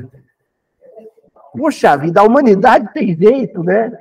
[1.51, 3.91] Poxa vida, a humanidade tem jeito, né?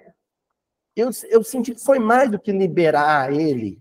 [0.95, 3.81] Eu, eu senti que foi mais do que liberar ele.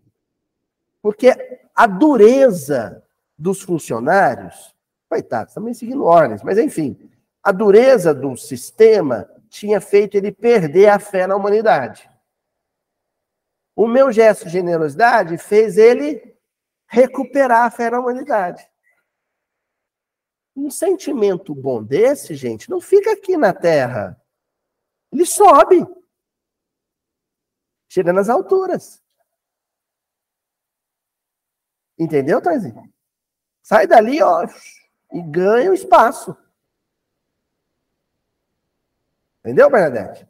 [1.01, 1.33] Porque
[1.75, 3.03] a dureza
[3.37, 4.75] dos funcionários,
[5.09, 6.97] coitados, também seguindo ordens, mas enfim,
[7.43, 12.09] a dureza do sistema tinha feito ele perder a fé na humanidade.
[13.75, 16.35] O meu gesto de generosidade fez ele
[16.87, 18.67] recuperar a fé na humanidade.
[20.57, 24.19] Um sentimento bom desse, gente, não fica aqui na terra.
[25.11, 25.85] Ele sobe.
[27.87, 28.99] Chega nas alturas.
[31.95, 32.91] Entendeu, Taizinho?
[33.61, 34.47] Sai dali, ó,
[35.13, 36.35] e ganha o espaço.
[39.41, 40.27] Entendeu, Bernadette?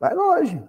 [0.00, 0.60] Vai longe.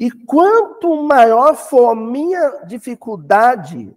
[0.00, 3.94] E quanto maior for a minha dificuldade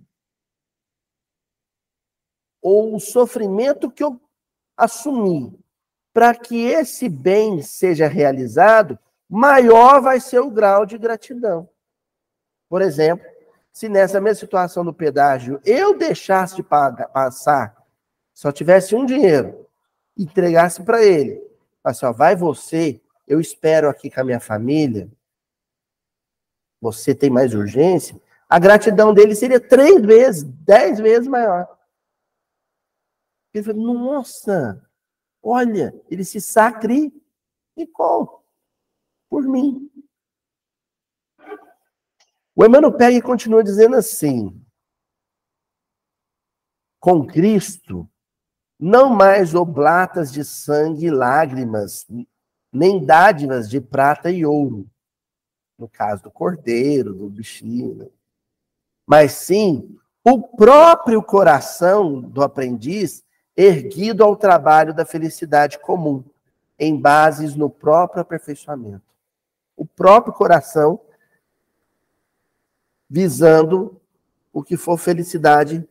[2.66, 4.20] ou o sofrimento que eu
[4.76, 5.56] assumi
[6.12, 8.98] para que esse bem seja realizado,
[9.30, 11.70] maior vai ser o grau de gratidão.
[12.68, 13.24] Por exemplo,
[13.72, 17.86] se nessa mesma situação do pedágio eu deixasse de pagar, passar,
[18.34, 19.68] só tivesse um dinheiro,
[20.18, 21.40] entregasse para ele,
[21.84, 25.08] assim, ó, vai você, eu espero aqui com a minha família,
[26.82, 31.75] você tem mais urgência, a gratidão dele seria três vezes, dez vezes maior.
[33.56, 34.86] Ele falou, nossa,
[35.42, 37.14] olha, ele se sacrificou
[39.30, 39.90] por mim.
[42.54, 44.62] O Emmanuel pega e continua dizendo assim:
[47.00, 48.10] com Cristo,
[48.78, 52.06] não mais oblatas de sangue e lágrimas,
[52.74, 54.86] nem dádivas de prata e ouro,
[55.80, 58.12] no caso do cordeiro, do bichinho,
[59.08, 63.25] mas sim o próprio coração do aprendiz
[63.56, 66.24] erguido ao trabalho da felicidade comum,
[66.78, 69.04] em bases no próprio aperfeiçoamento.
[69.78, 71.00] O próprio coração
[73.10, 74.00] visando
[74.52, 75.88] o que for felicidade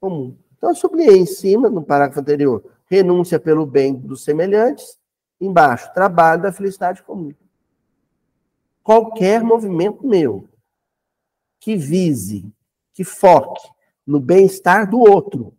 [0.00, 0.36] comum.
[0.56, 4.98] Então, eu sublinhei em cima, no parágrafo anterior, renúncia pelo bem dos semelhantes,
[5.40, 7.32] embaixo, trabalho da felicidade comum.
[8.82, 10.48] Qualquer movimento meu
[11.60, 12.50] que vise,
[12.92, 13.68] que foque
[14.06, 15.54] no bem-estar do outro,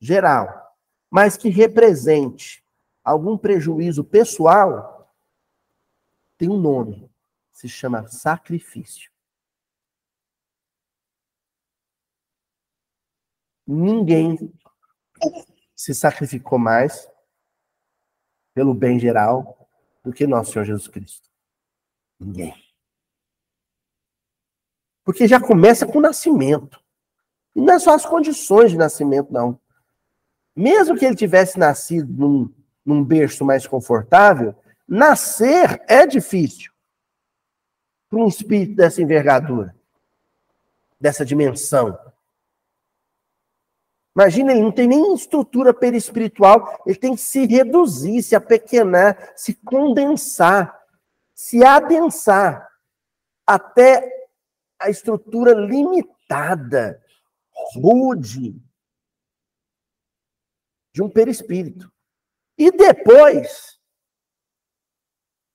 [0.00, 0.76] geral,
[1.10, 2.64] mas que represente
[3.02, 5.12] algum prejuízo pessoal,
[6.36, 7.10] tem um nome.
[7.52, 9.10] Se chama sacrifício.
[13.66, 14.52] Ninguém
[15.74, 17.08] se sacrificou mais
[18.54, 19.68] pelo bem geral
[20.02, 21.28] do que nosso Senhor Jesus Cristo.
[22.18, 22.54] Ninguém.
[25.04, 26.82] Porque já começa com o nascimento.
[27.54, 29.60] E não é só as condições de nascimento, não.
[30.58, 32.52] Mesmo que ele tivesse nascido num,
[32.84, 34.56] num berço mais confortável,
[34.88, 36.72] nascer é difícil
[38.10, 39.72] para um espírito dessa envergadura,
[41.00, 41.96] dessa dimensão.
[44.16, 49.54] Imagina, ele não tem nem estrutura perispiritual, ele tem que se reduzir, se apequenar, se
[49.54, 50.76] condensar,
[51.32, 52.68] se adensar
[53.46, 54.12] até
[54.76, 57.00] a estrutura limitada,
[57.76, 58.60] rude,
[60.98, 61.92] de um perispírito.
[62.58, 63.80] E depois,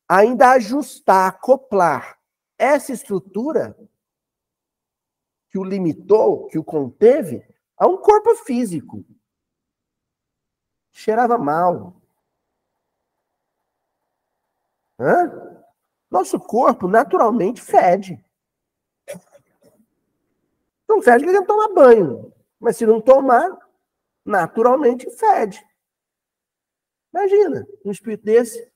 [0.07, 2.17] ainda ajustar, acoplar
[2.57, 3.77] essa estrutura
[5.49, 9.03] que o limitou, que o conteve, a um corpo físico.
[10.93, 12.01] Cheirava mal.
[14.97, 15.67] Hã?
[16.09, 18.23] Nosso corpo naturalmente fede.
[20.87, 22.33] Não fede que a gente toma banho.
[22.57, 23.62] Mas se não tomar,
[24.25, 25.63] naturalmente fede.
[27.13, 28.71] Imagina, um espírito desse.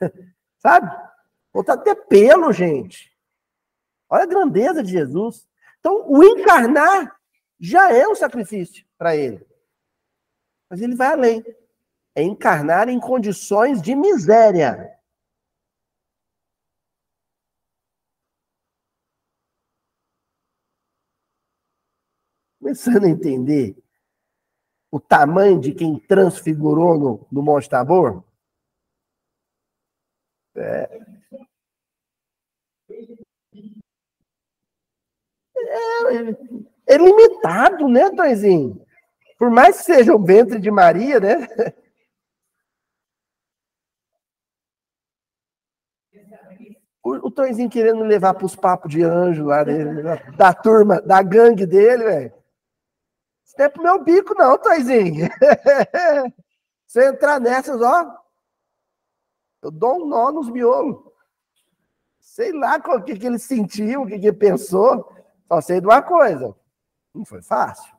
[0.58, 0.90] Sabe?
[1.52, 3.12] Voltar até pelo, gente.
[4.08, 5.48] Olha a grandeza de Jesus.
[5.80, 7.18] Então, o encarnar
[7.58, 9.46] já é um sacrifício para ele.
[10.70, 11.44] Mas ele vai além.
[12.14, 14.98] É encarnar em condições de miséria.
[22.58, 23.76] Começando a entender
[24.92, 28.22] o tamanho de quem transfigurou no, no Monte Tabor?
[30.54, 31.00] É.
[35.56, 38.84] É, é limitado, né, Toizinho?
[39.38, 41.48] Por mais que seja o ventre de Maria, né?
[47.02, 50.02] O, o Toizinho querendo levar para os papos de anjo lá dele,
[50.36, 52.41] da turma, da gangue dele, velho.
[53.58, 55.28] Não é pro meu bico, não, Toizinho.
[56.86, 58.22] Se entrar nessas, ó,
[59.62, 61.02] eu dou um nó nos miolos.
[62.18, 65.10] Sei lá o que, que ele sentiu, o que, que ele pensou.
[65.48, 66.54] Só sei de uma coisa.
[67.14, 67.92] Não foi fácil.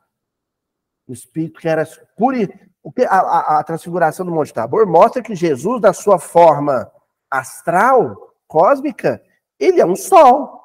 [1.07, 1.85] O Espírito que era
[2.17, 2.37] puro.
[2.81, 6.91] O que, a, a, transfiguração do Monte Tabor mostra que Jesus, na sua forma
[7.31, 9.23] astral, cósmica,
[9.57, 10.61] ele é um sol.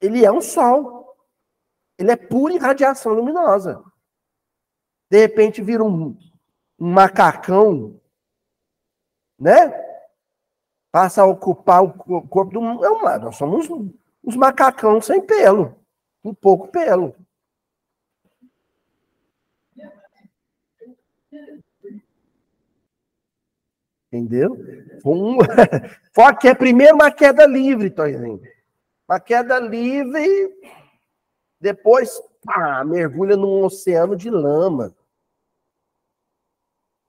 [0.00, 1.01] Ele é um sol.
[2.02, 3.80] Ele é pura irradiação luminosa.
[5.08, 6.18] De repente vira um,
[6.78, 8.00] um macacão,
[9.38, 9.70] né?
[10.90, 11.92] Passa a ocupar o
[12.26, 12.84] corpo do.
[12.84, 13.68] É uma, nós somos
[14.20, 15.76] os macacão sem pelo,
[16.24, 17.14] um pouco pelo.
[24.08, 24.56] Entendeu?
[25.04, 25.38] Um...
[26.12, 28.42] Fora que é primeiro uma queda livre, Toizinho.
[29.08, 30.52] Uma queda livre,
[31.62, 34.92] depois pá, mergulha num oceano de lama.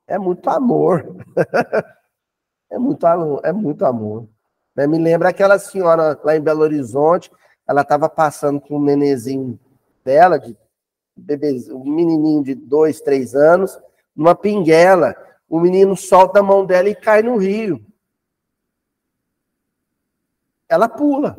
[0.05, 1.03] É muito amor.
[2.69, 3.05] é muito,
[3.43, 4.29] é muito amor.
[4.75, 4.85] Né?
[4.85, 7.31] Me lembra aquela senhora lá em Belo Horizonte,
[7.67, 9.59] ela estava passando com um nenezinho
[10.05, 10.55] dela, de
[11.71, 13.79] um menininho de dois, três anos,
[14.15, 15.15] numa pinguela.
[15.49, 17.83] O menino solta a mão dela e cai no rio.
[20.69, 21.37] Ela pula.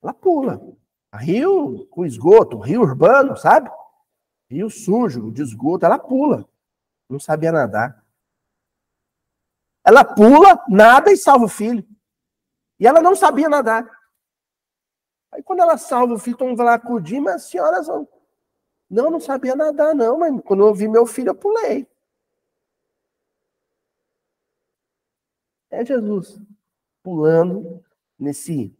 [0.00, 0.60] Ela pula.
[1.14, 3.70] Rio com esgoto, rio urbano, sabe?
[4.48, 6.48] Rio sujo, de esgoto, ela pula.
[7.08, 8.04] Não sabia nadar.
[9.84, 11.86] Ela pula, nada e salva o filho.
[12.78, 13.88] E ela não sabia nadar.
[15.32, 18.08] Aí quando ela salva o filho, todo mundo lá acudir, mas as senhoras vão.
[18.88, 21.86] Não, não sabia nadar, não, mas quando eu vi meu filho, eu pulei.
[25.70, 26.40] É Jesus
[27.02, 27.84] pulando
[28.18, 28.76] nesse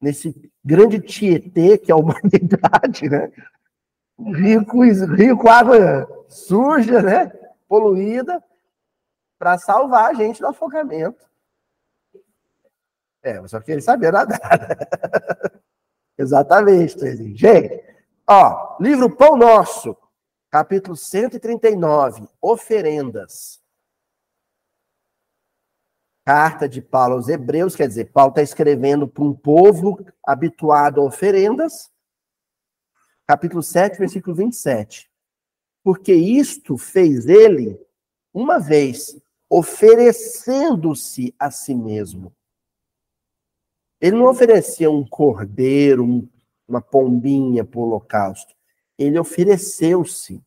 [0.00, 3.32] nesse grande tietê que é a humanidade, né?
[4.18, 7.26] Rio com, rio com água suja, né?
[7.68, 8.42] Poluída,
[9.38, 11.28] para salvar a gente do afogamento.
[13.22, 14.40] É, só que ele sabia nadar.
[16.16, 16.98] Exatamente,
[17.36, 17.84] Gente,
[18.26, 19.96] ó, livro Pão Nosso,
[20.50, 23.60] capítulo 139, oferendas.
[26.28, 31.04] Carta de Paulo aos Hebreus, quer dizer, Paulo está escrevendo para um povo habituado a
[31.04, 31.90] oferendas.
[33.26, 35.10] Capítulo 7, versículo 27.
[35.82, 37.80] Porque isto fez ele
[38.30, 39.18] uma vez,
[39.48, 42.30] oferecendo-se a si mesmo
[44.00, 46.28] ele não oferecia um cordeiro, um,
[46.68, 48.54] uma pombinha para o holocausto.
[48.96, 50.42] Ele ofereceu-se.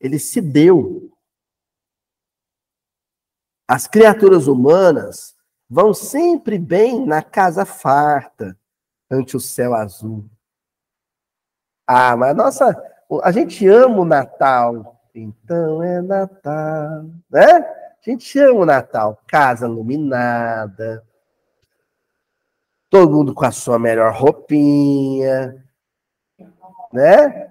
[0.00, 1.12] Ele se deu.
[3.68, 5.36] As criaturas humanas
[5.68, 8.58] vão sempre bem na casa farta,
[9.10, 10.28] ante o céu azul.
[11.86, 12.74] Ah, mas nossa,
[13.22, 15.00] a gente ama o Natal.
[15.14, 17.46] Então é Natal, né?
[17.46, 21.04] A gente chama o Natal casa iluminada,
[22.88, 25.64] todo mundo com a sua melhor roupinha,
[26.92, 27.50] né?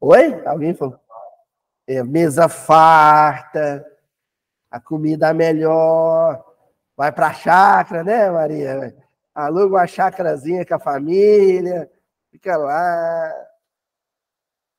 [0.00, 0.46] Oi?
[0.46, 1.00] Alguém falou?
[1.90, 3.82] É, mesa farta,
[4.70, 6.44] a comida melhor,
[6.94, 8.94] vai para a chácara, né, Maria?
[9.34, 11.90] Aluga uma chácarazinha com a família,
[12.30, 13.32] fica lá.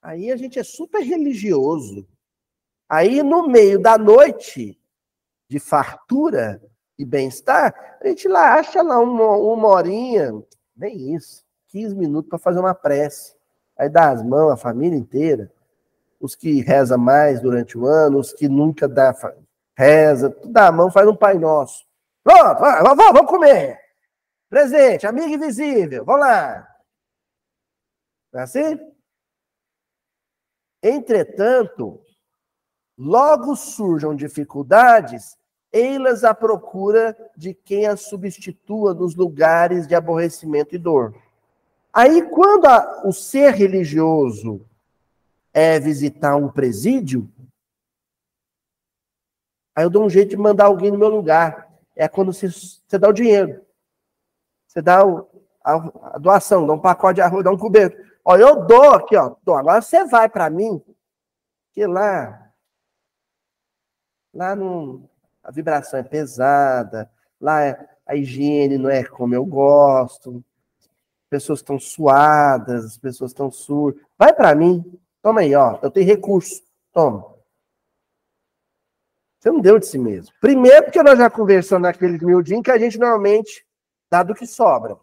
[0.04, 2.08] Aí a gente é super religioso.
[2.88, 4.80] Aí, no meio da noite
[5.50, 6.62] de fartura
[6.96, 10.32] e bem-estar, a gente lá acha lá uma, uma horinha,
[10.78, 13.36] nem isso, 15 minutos para fazer uma prece.
[13.76, 15.52] Aí dá as mãos, a família inteira.
[16.20, 19.14] Os que reza mais durante o ano, os que nunca dá
[19.78, 21.86] reza, dá a mão, faz um Pai Nosso.
[22.24, 23.80] Pronto, vamos, vamos comer.
[24.50, 26.68] Presente, amigo invisível, vamos lá.
[28.34, 28.80] Não é assim?
[30.82, 32.02] Entretanto,
[32.98, 35.38] logo surjam dificuldades,
[35.72, 41.16] ei-las à procura de quem as substitua nos lugares de aborrecimento e dor.
[41.94, 44.66] Aí, quando a, o ser religioso
[45.54, 47.30] é visitar um presídio,
[49.76, 51.68] aí eu dou um jeito de mandar alguém no meu lugar.
[51.96, 53.66] É quando você, você dá o dinheiro.
[54.68, 55.28] Você dá o,
[55.64, 57.98] a, a, doação, dá um pacote de arroz, dá um coberto.
[58.24, 59.36] Ó, eu dou aqui, ó.
[59.44, 59.56] Dou.
[59.56, 60.82] Agora você vai para mim,
[61.74, 62.52] que lá,
[64.34, 65.10] lá não,
[65.44, 70.44] a vibração é pesada, lá é, a higiene não é como eu gosto,
[71.30, 74.02] pessoas estão suadas, as pessoas estão surdas.
[74.18, 74.84] Vai para mim,
[75.22, 77.36] toma aí, ó, eu tenho recurso, toma.
[79.40, 80.34] Você não deu de si mesmo.
[80.42, 83.66] Primeiro, porque nós já conversamos naquele miudinho que a gente normalmente
[84.12, 84.98] dá do que sobra.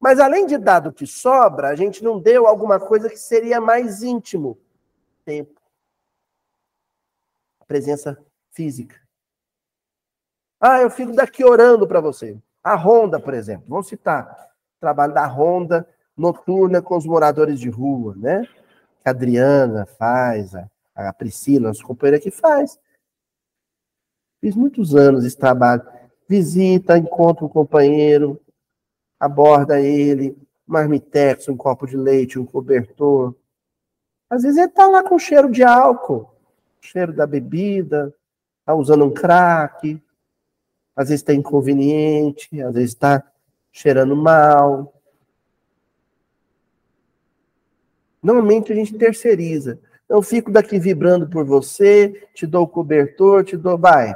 [0.00, 3.60] Mas além de dar do que sobra, a gente não deu alguma coisa que seria
[3.60, 4.58] mais íntimo.
[5.24, 5.60] Tempo.
[7.60, 8.18] A presença
[8.50, 9.00] física.
[10.60, 12.36] Ah, eu fico daqui orando para você.
[12.62, 13.66] A Ronda, por exemplo.
[13.68, 14.44] Vamos citar
[14.84, 18.46] trabalho da ronda noturna com os moradores de rua, né?
[19.04, 22.78] Que a Adriana faz, a, a Priscila, nossa companheira que faz.
[24.40, 25.82] Fiz muitos anos esse trabalho.
[26.26, 28.40] Visita, encontra um companheiro,
[29.20, 30.36] aborda ele,
[30.66, 33.34] marmitex, um copo de leite, um cobertor.
[34.30, 36.34] Às vezes ele tá lá com cheiro de álcool,
[36.80, 38.14] cheiro da bebida,
[38.64, 40.02] tá usando um crack,
[40.96, 43.22] às vezes está inconveniente, às vezes está
[43.70, 44.93] cheirando mal.
[48.24, 49.78] Normalmente a gente terceiriza.
[50.08, 53.76] Eu fico daqui vibrando por você, te dou o cobertor, te dou.
[53.76, 54.14] Vai.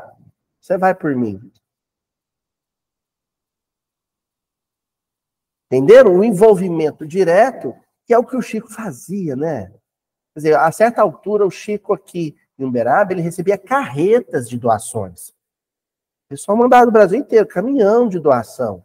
[0.58, 1.38] Você vai por mim.
[5.70, 6.16] Entenderam?
[6.16, 9.66] O envolvimento direto, que é o que o Chico fazia, né?
[10.32, 15.28] Quer dizer, a certa altura, o Chico aqui em Uberaba, ele recebia carretas de doações.
[15.28, 18.82] O pessoal mandava do Brasil inteiro, caminhão de doação.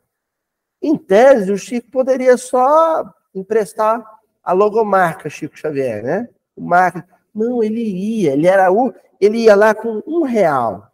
[0.81, 4.03] Em tese, o Chico poderia só emprestar
[4.43, 6.29] a logomarca Chico Xavier, né?
[6.55, 7.07] O marca.
[7.33, 10.91] Não, ele ia, ele era o, ele ia lá com um real.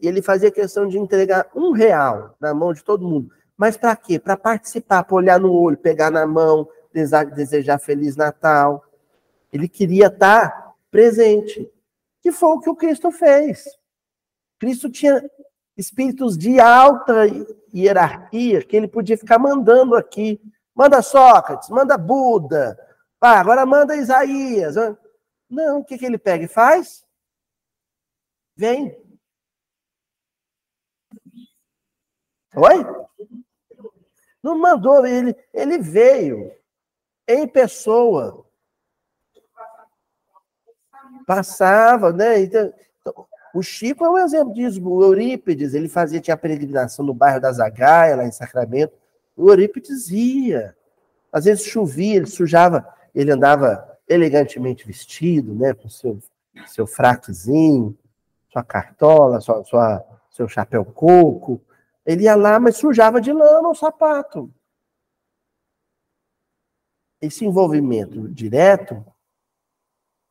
[0.00, 3.30] Ele fazia questão de entregar um real na mão de todo mundo.
[3.56, 4.18] Mas para quê?
[4.18, 6.68] Para participar, para olhar no olho, pegar na mão,
[7.34, 8.84] desejar Feliz Natal.
[9.52, 11.70] Ele queria estar presente.
[12.20, 13.64] Que foi o que o Cristo fez.
[14.58, 15.22] Cristo tinha
[15.76, 17.26] espíritos de alta
[17.74, 20.40] hierarquia que ele podia ficar mandando aqui.
[20.74, 22.76] Manda Sócrates, manda Buda,
[23.20, 24.74] ah, agora manda Isaías.
[25.48, 27.06] Não, o que, que ele pega e faz?
[28.54, 28.94] Vem.
[32.54, 32.84] Oi?
[34.42, 36.52] Não mandou, ele, ele veio
[37.26, 38.46] em pessoa.
[41.26, 42.40] Passava, né?
[42.40, 42.74] Então,
[43.54, 44.86] o Chico é um exemplo disso.
[44.86, 48.92] O Eurípides, ele fazia, tinha peregrinação no bairro da Zagaia, lá em Sacramento.
[49.36, 50.76] O Eurípides ia.
[51.32, 56.18] Às vezes chovia, ele sujava, ele andava elegantemente vestido, né, com seu,
[56.66, 57.96] seu fraquezinho,
[58.52, 61.60] sua cartola, sua, sua, seu chapéu coco.
[62.06, 64.52] Ele ia lá, mas sujava de lama o sapato.
[67.20, 69.04] Esse envolvimento direto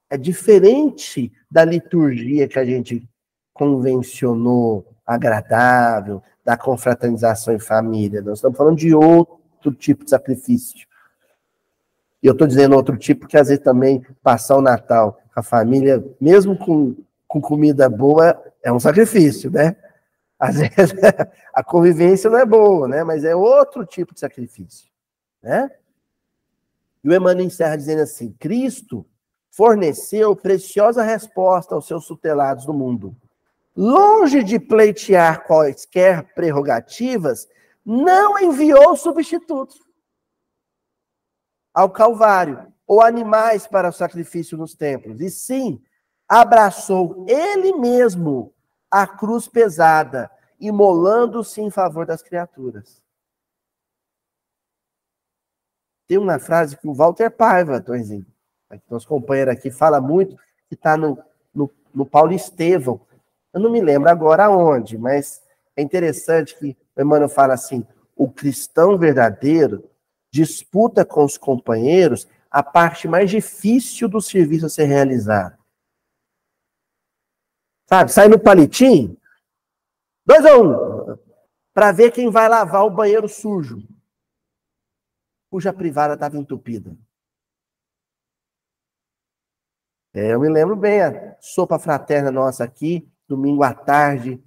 [0.10, 3.10] é diferente da liturgia que a gente
[3.51, 8.21] convencionou agradável, da confraternização em família.
[8.21, 10.87] Nós estamos falando de outro tipo de sacrifício.
[12.21, 15.43] E eu estou dizendo outro tipo, porque às vezes também passar o Natal com a
[15.43, 16.95] família, mesmo com,
[17.27, 19.75] com comida boa, é um sacrifício, né?
[20.39, 20.93] Às vezes
[21.53, 23.03] a convivência não é boa, né?
[23.03, 24.89] Mas é outro tipo de sacrifício,
[25.41, 25.69] né?
[27.03, 29.05] E o Emmanuel encerra dizendo assim: Cristo
[29.51, 33.15] forneceu preciosa resposta aos seus tutelados do mundo
[33.76, 37.47] longe de pleitear quaisquer prerrogativas,
[37.86, 39.80] não enviou substitutos
[41.74, 45.82] ao Calvário ou animais para o sacrifício nos templos, e sim
[46.28, 48.53] abraçou ele mesmo
[48.91, 53.01] a cruz pesada, imolando-se em favor das criaturas.
[56.07, 58.26] Tem uma frase que o Walter Paiva, Tonzinho,
[58.89, 60.36] nosso companheiro aqui, fala muito,
[60.67, 61.17] que está no,
[61.53, 63.01] no, no Paulo Estevão,
[63.54, 65.43] eu não me lembro agora aonde, mas
[65.76, 67.86] é interessante que o Emmanuel fala assim:
[68.16, 69.89] o cristão verdadeiro
[70.32, 75.58] disputa com os companheiros a parte mais difícil do serviço a ser realizado.
[77.88, 79.16] Sabe, sai no palitinho,
[80.26, 81.18] dois a um,
[81.74, 83.84] para ver quem vai lavar o banheiro sujo,
[85.51, 86.97] cuja privada estava entupida.
[90.16, 94.41] É, eu me lembro bem, a sopa fraterna nossa aqui, domingo à tarde,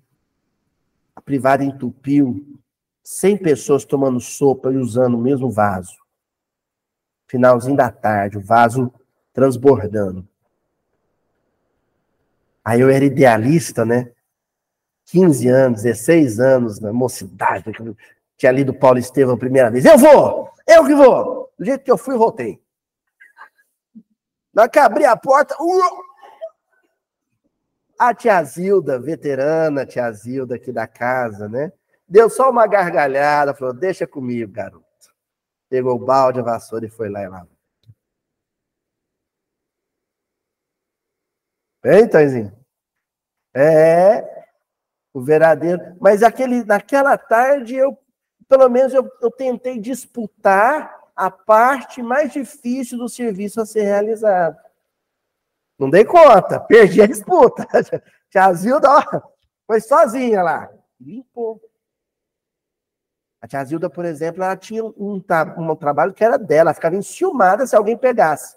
[1.14, 2.60] a privada entupiu,
[3.02, 5.96] 100 pessoas tomando sopa e usando o mesmo vaso.
[7.26, 8.92] Finalzinho da tarde, o vaso
[9.32, 10.26] transbordando.
[12.64, 14.10] Aí eu era idealista, né?
[15.06, 17.72] 15 anos, 16 anos, na mocidade,
[18.36, 19.84] tinha lido Paulo Estevão a primeira vez.
[19.84, 20.50] Eu vou!
[20.66, 21.52] Eu que vou!
[21.58, 22.60] Do jeito que eu fui, voltei.
[24.52, 26.05] Na hora que abri a porta, uh!
[27.98, 31.72] A tia Zilda, veterana tia Zilda aqui da casa, né?
[32.08, 34.84] Deu só uma gargalhada, falou: Deixa comigo, garoto.
[35.68, 37.46] Pegou o balde, a vassoura e foi lá e lá.
[41.84, 42.52] Hein, Tonzinho?
[43.54, 44.44] É,
[45.12, 45.96] o verdadeiro.
[46.00, 47.98] Mas aquele, naquela tarde, eu,
[48.48, 54.56] pelo menos, eu, eu tentei disputar a parte mais difícil do serviço a ser realizado.
[55.78, 57.66] Não dei conta, perdi a disputa.
[58.30, 59.04] Tia Zilda,
[59.66, 60.70] foi sozinha lá.
[61.00, 61.60] Limpou.
[63.40, 65.22] A tia Zilda, por exemplo, ela tinha um,
[65.58, 68.56] um trabalho que era dela, ficava enciumada se alguém pegasse.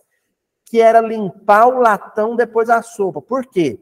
[0.65, 3.21] Que era limpar o latão depois da sopa.
[3.21, 3.79] Por quê?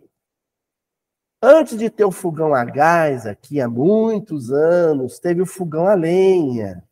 [1.42, 5.94] Antes de ter o fogão a gás aqui, há muitos anos, teve o fogão a
[5.94, 6.84] lenha.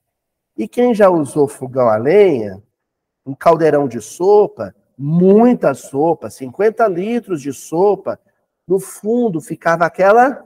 [0.56, 2.62] E quem já usou fogão a lenha,
[3.26, 8.20] um caldeirão de sopa, muita sopa, 50 litros de sopa,
[8.68, 10.46] no fundo ficava aquela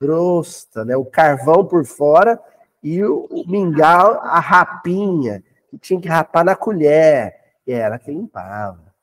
[0.00, 0.96] crosta, né?
[0.96, 2.40] O carvão por fora
[2.82, 7.34] e o, mingau, a rapinha, que tinha que rapar na colher.
[7.66, 8.94] E era que limpava.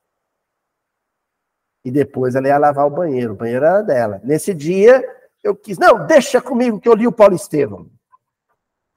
[1.83, 3.33] E depois ela ia lavar o banheiro.
[3.33, 4.21] O banheiro era dela.
[4.23, 5.03] Nesse dia,
[5.43, 7.89] eu quis, não, deixa comigo que eu li o Paulo Estevam.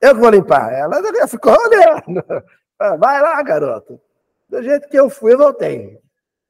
[0.00, 0.70] Eu vou limpar.
[0.70, 2.22] Ela ficou olhando.
[2.76, 4.00] Ah, vai lá, garoto.
[4.48, 6.02] Do jeito que eu fui, eu voltei.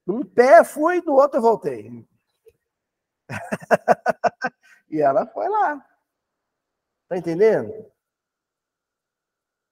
[0.07, 2.07] Um pé fui, do outro eu voltei.
[4.91, 5.85] e ela foi lá.
[7.09, 7.91] Tá entendendo?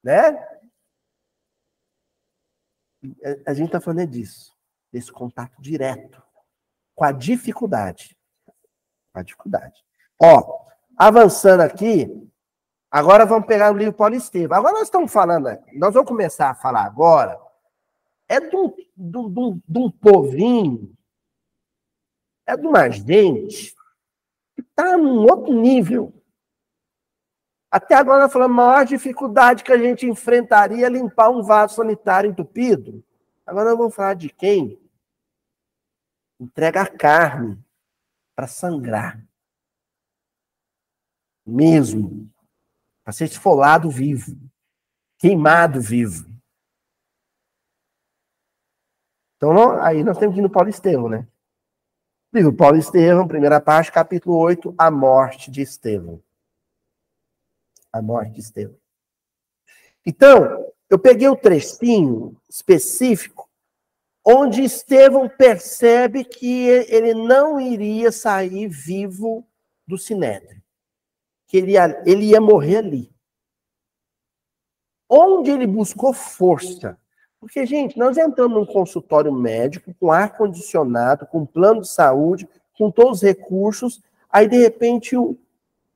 [0.03, 0.19] Né?
[3.45, 4.55] A gente tá falando disso.
[4.91, 6.21] Desse contato direto.
[6.95, 8.17] Com a dificuldade.
[9.13, 9.83] Com a dificuldade.
[10.19, 10.65] Ó,
[10.97, 12.23] avançando aqui,
[12.93, 14.55] Agora vamos pegar o livro Paulo Estevam.
[14.55, 17.41] Agora nós estamos falando, nós vamos começar a falar agora,
[18.33, 20.97] é de um, de um, de um povinho,
[22.47, 23.75] é de uma gente
[24.55, 26.11] que está num outro nível.
[27.69, 32.29] Até agora nós a maior dificuldade que a gente enfrentaria é limpar um vaso sanitário
[32.29, 33.03] entupido.
[33.45, 34.79] Agora nós vamos falar de quem?
[36.39, 37.63] Entrega a carne
[38.35, 39.23] para sangrar.
[41.45, 42.29] Mesmo
[43.03, 44.37] para ser esfolado vivo,
[45.19, 46.33] queimado vivo.
[49.43, 51.27] Então, aí nós temos que ir no Paulo Estevão, né?
[52.33, 56.23] Livro Paulo Estevão, primeira parte, capítulo 8, a morte de Estevão.
[57.91, 58.77] A morte de Estevão.
[60.05, 63.49] Então, eu peguei o trechinho específico
[64.25, 69.45] onde Estevão percebe que ele não iria sair vivo
[69.85, 70.63] do Sinédrio
[71.47, 73.13] que ele ia, ele ia morrer ali.
[75.09, 76.97] Onde ele buscou força?
[77.43, 83.17] Porque, gente, nós entramos num consultório médico com ar-condicionado, com plano de saúde, com todos
[83.17, 85.37] os recursos, aí, de repente, o,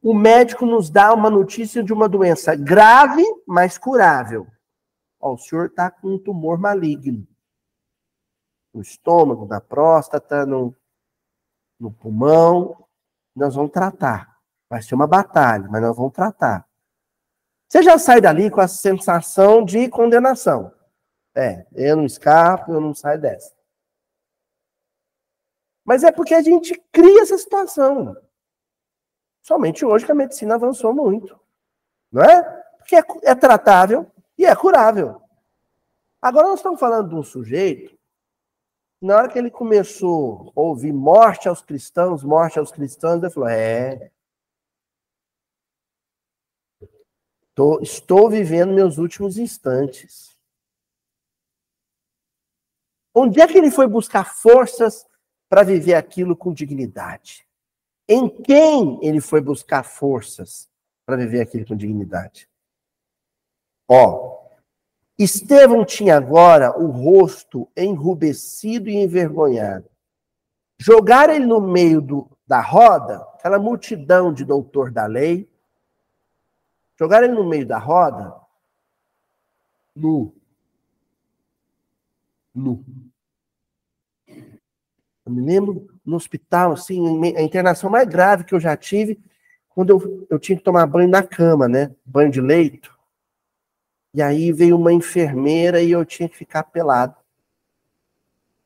[0.03, 4.45] o médico nos dá uma notícia de uma doença grave, mas curável.
[5.21, 7.25] Ó, o senhor está com um tumor maligno.
[8.73, 10.75] No estômago, na próstata, no,
[11.79, 12.75] no pulmão.
[13.33, 14.35] Nós vamos tratar.
[14.69, 16.67] Vai ser uma batalha, mas nós vamos tratar.
[17.69, 20.75] Você já sai dali com a sensação de condenação.
[21.37, 23.53] É, eu não escapo, eu não saio dessa.
[25.85, 28.17] Mas é porque a gente cria essa situação.
[29.43, 31.39] Somente hoje que a medicina avançou muito.
[32.11, 32.43] Não é?
[32.79, 35.21] Porque é, é tratável e é curável.
[36.21, 37.95] Agora nós estamos falando de um sujeito
[38.99, 43.49] na hora que ele começou a ouvir morte aos cristãos, morte aos cristãos, ele falou:
[43.49, 44.11] é,
[47.53, 50.36] Tô, estou vivendo meus últimos instantes.
[53.19, 55.03] Onde é que ele foi buscar forças
[55.49, 57.47] para viver aquilo com dignidade?
[58.07, 60.69] Em quem ele foi buscar forças
[61.03, 62.47] para viver aquilo com dignidade?
[63.87, 64.37] Ó,
[65.17, 69.89] Estevão tinha agora o rosto enrubescido e envergonhado.
[70.77, 75.49] Jogaram ele no meio do, da roda, aquela multidão de doutor da lei,
[76.95, 78.39] jogaram ele no meio da roda,
[79.95, 80.35] nu.
[82.53, 82.85] Nu.
[85.27, 89.19] Eu me lembro no hospital, assim, a internação mais grave que eu já tive,
[89.67, 91.93] quando eu, eu tinha que tomar banho na cama, né?
[92.05, 92.97] Banho de leito.
[94.13, 97.17] E aí veio uma enfermeira e eu tinha que ficar pelado.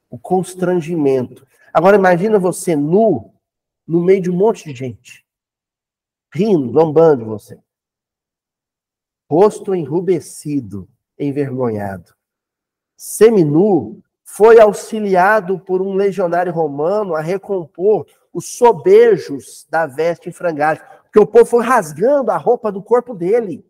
[0.07, 1.47] O constrangimento.
[1.73, 3.33] Agora imagina você nu,
[3.87, 5.25] no meio de um monte de gente.
[6.31, 7.59] Rindo, zombando de você.
[9.27, 10.87] Rosto enrubescido,
[11.17, 12.13] envergonhado.
[12.95, 14.03] Seminu
[14.33, 21.19] foi auxiliado por um legionário romano a recompor os sobejos da veste em frangalhos, porque
[21.19, 23.69] o povo foi rasgando a roupa do corpo dele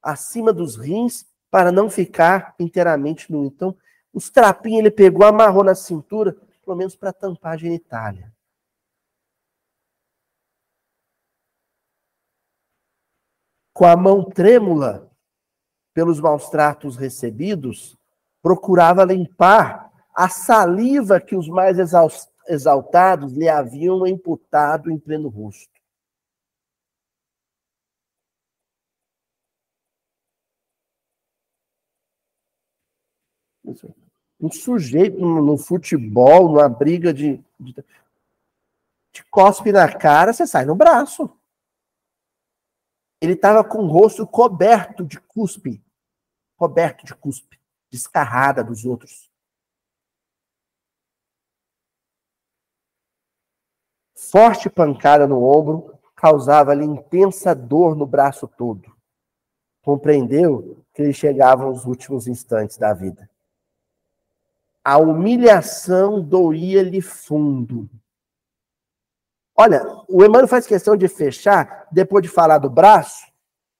[0.00, 3.44] acima dos rins para não ficar inteiramente nu.
[3.44, 3.76] Então,
[4.12, 8.32] os trapinhos ele pegou, amarrou na cintura, pelo menos para tampar a genitália.
[13.72, 15.10] Com a mão trêmula
[15.94, 17.96] pelos maus tratos recebidos,
[18.42, 21.78] procurava limpar a saliva que os mais
[22.48, 25.72] exaltados lhe haviam imputado em pleno rosto.
[34.40, 37.74] Um sujeito no, futebol, numa briga de, de,
[39.10, 41.30] de cospe na cara, você sai no braço.
[43.22, 45.83] Ele estava com o rosto coberto de cuspe.
[46.56, 47.60] Coberto de cuspe.
[47.90, 49.30] Descarrada dos outros.
[54.16, 58.94] Forte pancada no ombro causava-lhe intensa dor no braço todo.
[59.82, 63.28] Compreendeu que ele chegava aos últimos instantes da vida.
[64.82, 67.88] A humilhação doía-lhe fundo.
[69.56, 73.24] Olha, o Emmanuel faz questão de fechar, depois de falar do braço,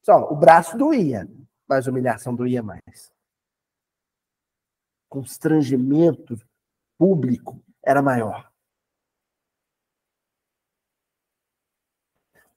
[0.02, 1.28] só, o braço doía,
[1.68, 3.12] mas humilhação doía mais.
[5.08, 6.36] Constrangimento
[6.98, 8.50] público era maior.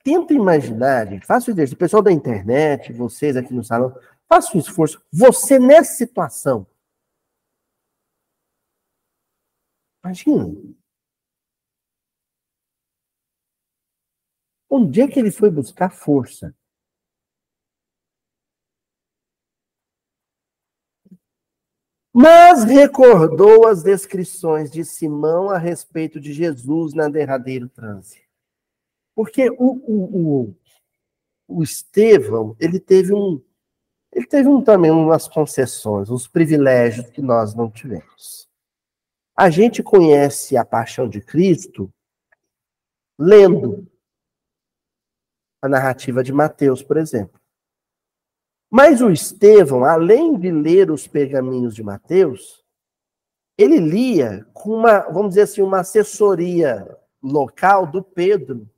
[0.03, 1.75] Tenta imaginar, gente, faça o exercício.
[1.75, 3.93] O pessoal da internet, vocês aqui no salão,
[4.27, 5.03] faça um esforço.
[5.11, 6.65] Você nessa situação,
[10.07, 10.55] Imagina.
[14.69, 16.55] Onde é que ele foi buscar força?
[22.19, 28.23] Mas recordou as descrições de Simão a respeito de Jesus na derradeiro transe.
[29.13, 30.55] Porque o, o, o,
[31.47, 33.39] o Estevão, ele teve um,
[34.11, 38.49] ele teve um, também umas concessões, uns privilégios que nós não tivemos.
[39.35, 41.87] A gente conhece a paixão de Cristo
[43.19, 43.87] lendo
[45.61, 47.36] a narrativa de Mateus, por exemplo.
[48.69, 52.65] Mas o Estevão, além de ler os pergaminhos de Mateus,
[53.57, 58.69] ele lia com uma, vamos dizer assim, uma assessoria local do Pedro,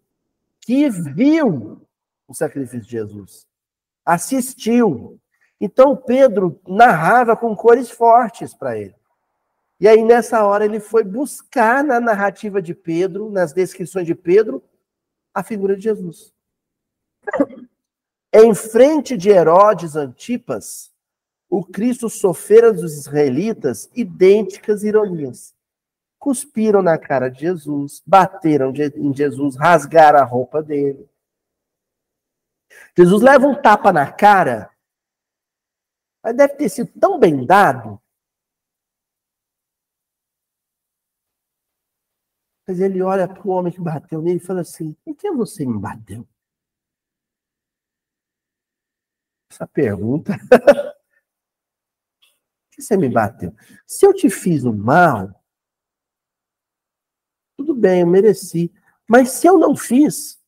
[0.61, 1.81] que viu
[2.27, 3.47] o sacrifício de Jesus,
[4.05, 5.19] assistiu.
[5.59, 8.95] Então Pedro narrava com cores fortes para ele.
[9.79, 14.61] E aí, nessa hora, ele foi buscar na narrativa de Pedro, nas descrições de Pedro,
[15.33, 16.33] a figura de Jesus.
[18.31, 20.91] Em frente de Herodes Antipas,
[21.49, 25.55] o Cristo sofrera dos israelitas idênticas ironias.
[26.19, 31.09] Cuspiram na cara de Jesus, bateram em Jesus, rasgaram a roupa dele.
[32.95, 34.69] Jesus leva um tapa na cara,
[36.21, 37.99] mas deve ter sido tão bem dado
[42.69, 45.65] Mas ele olha para o homem que bateu nele e fala assim: Por que você
[45.65, 46.23] me bateu?
[49.49, 50.33] Essa pergunta.
[52.71, 53.53] Que você me bateu?
[53.85, 55.43] Se eu te fiz o mal,
[57.57, 58.71] tudo bem, eu mereci.
[59.05, 60.41] Mas se eu não fiz,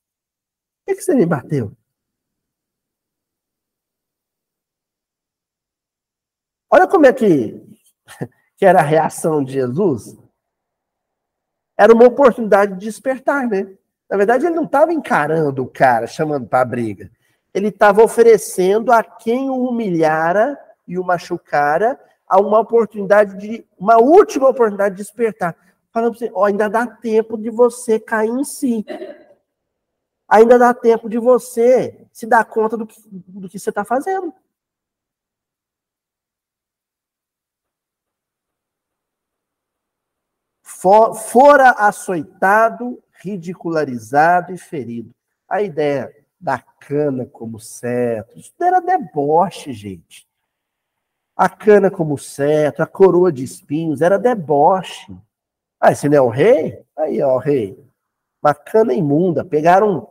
[0.85, 1.75] por que você me bateu?
[6.69, 7.51] Olha como é que,
[8.55, 10.15] que era a reação de Jesus
[11.81, 13.75] era uma oportunidade de despertar, né?
[14.07, 17.09] Na verdade, ele não estava encarando o cara, chamando para a briga.
[17.53, 23.97] Ele estava oferecendo a quem o humilhara e o machucara a uma oportunidade de, uma
[23.97, 25.55] última oportunidade de despertar.
[25.91, 28.85] Falando para você, ó, ainda dá tempo de você cair em si.
[30.27, 34.33] ainda dá tempo de você se dar conta do que, do que você está fazendo.
[40.63, 45.13] For, fora açoitado, ridicularizado e ferido.
[45.49, 50.27] A ideia da cana como cetro, isso era deboche, gente.
[51.35, 55.15] A cana como cetro, a coroa de espinhos, era deboche.
[55.79, 56.83] Ah, esse não é o rei?
[56.97, 57.77] Aí, ó, o rei.
[58.41, 59.45] Uma cana imunda.
[59.45, 60.07] Pegaram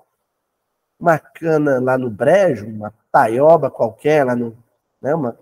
[0.98, 4.56] uma cana lá no brejo, uma taioba qualquer lá no.
[5.00, 5.38] Né, uma,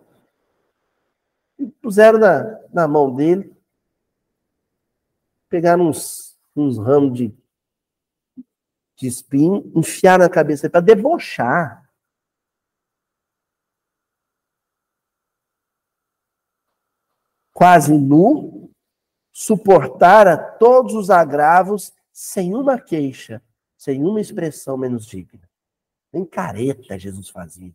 [1.59, 3.55] e puseram na, na mão dele.
[5.49, 7.34] Pegaram uns, uns ramos de,
[8.99, 11.88] de espinho, enfiaram na cabeça para debochar.
[17.53, 18.70] Quase nu,
[19.32, 23.40] suportara todos os agravos sem uma queixa,
[23.76, 25.49] sem uma expressão menos digna.
[26.12, 27.72] Nem careta Jesus fazia.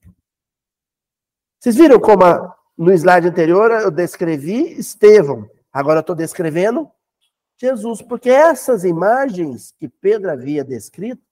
[1.60, 5.50] Vocês viram como a, no slide anterior eu descrevi Estevão.
[5.72, 6.92] Agora eu estou descrevendo
[7.64, 11.24] Jesus, porque essas imagens que Pedro havia descrito,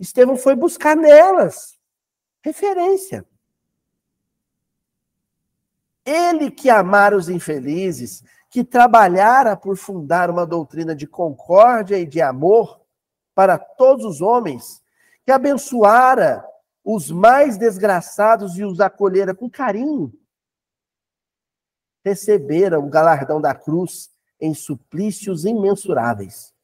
[0.00, 1.78] Estevão foi buscar nelas
[2.42, 3.24] referência.
[6.04, 12.20] Ele que amara os infelizes, que trabalhara por fundar uma doutrina de concórdia e de
[12.20, 12.80] amor
[13.32, 14.82] para todos os homens,
[15.24, 16.44] que abençoara
[16.82, 20.12] os mais desgraçados e os acolhera com carinho,
[22.04, 26.54] receberam o galardão da cruz em suplícios imensuráveis.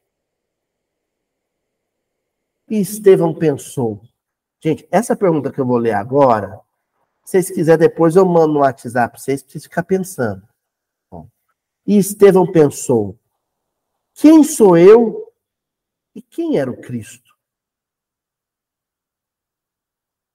[2.68, 4.02] E Estevão pensou.
[4.62, 6.60] Gente, essa pergunta que eu vou ler agora,
[7.24, 10.46] se vocês quiserem, depois eu mando no WhatsApp para vocês, para vocês ficar pensando.
[11.86, 13.18] E Estevão pensou:
[14.14, 15.32] quem sou eu
[16.14, 17.32] e quem era o Cristo?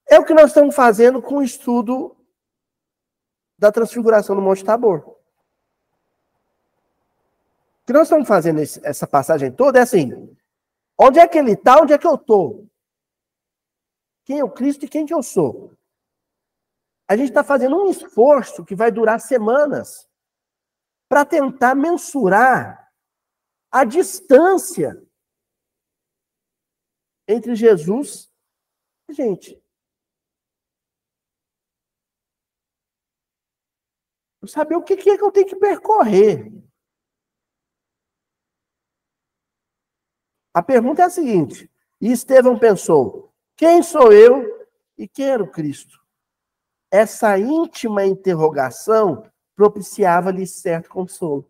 [0.09, 2.15] É o que nós estamos fazendo com o estudo
[3.57, 5.17] da transfiguração no Monte Tabor.
[7.87, 10.11] Que nós estamos fazendo esse, essa passagem toda é assim:
[10.99, 12.67] onde é que ele está, onde é que eu estou?
[14.25, 15.73] Quem é o Cristo e quem que eu sou?
[17.07, 20.05] A gente está fazendo um esforço que vai durar semanas
[21.07, 22.91] para tentar mensurar
[23.71, 25.01] a distância
[27.25, 28.29] entre Jesus
[29.07, 29.63] e a gente.
[34.45, 36.56] saber o que é que eu tenho que percorrer.
[40.57, 41.69] A pergunta é a seguinte:
[42.01, 46.01] e Estevão pensou: quem sou eu e quem era o Cristo?
[46.89, 49.23] Essa íntima interrogação
[49.55, 51.47] propiciava-lhe certo consolo.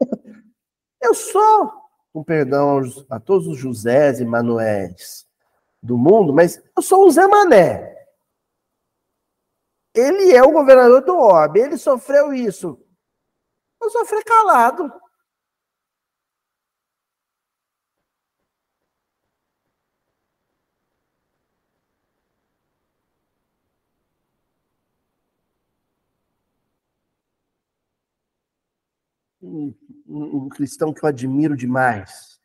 [1.00, 1.72] Eu sou,
[2.12, 5.28] com perdão a todos os Josés e Manuéis
[5.80, 8.06] do mundo, mas eu sou um Zé Mané.
[9.92, 12.80] Ele é o governador do Orbe, ele sofreu isso.
[13.80, 14.92] Eu sofri calado.
[30.06, 32.40] Um, um, cristão que eu admiro demais,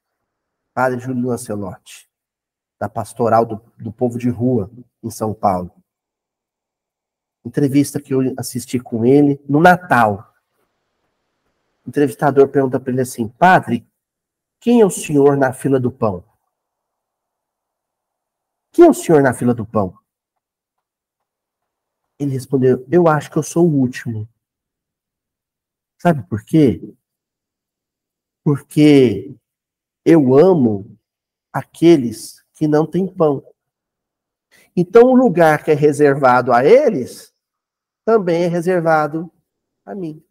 [0.74, 2.10] Padre Júlio Lancelotti,
[2.80, 4.72] da pastoral do, do povo de rua
[5.04, 5.72] em São Paulo
[7.48, 10.34] entrevista que eu assisti com ele no Natal.
[11.86, 13.88] O entrevistador pergunta para ele assim: Padre,
[14.60, 16.24] quem é o senhor na fila do pão?
[18.72, 19.98] Quem é o senhor na fila do pão?
[22.20, 24.28] Ele respondeu: Eu acho que eu sou o último.
[26.00, 26.82] Sabe por quê?
[28.48, 29.36] Porque
[30.06, 30.98] eu amo
[31.52, 33.44] aqueles que não têm pão.
[34.74, 37.36] Então, o lugar que é reservado a eles
[38.06, 39.30] também é reservado
[39.86, 40.26] a mim.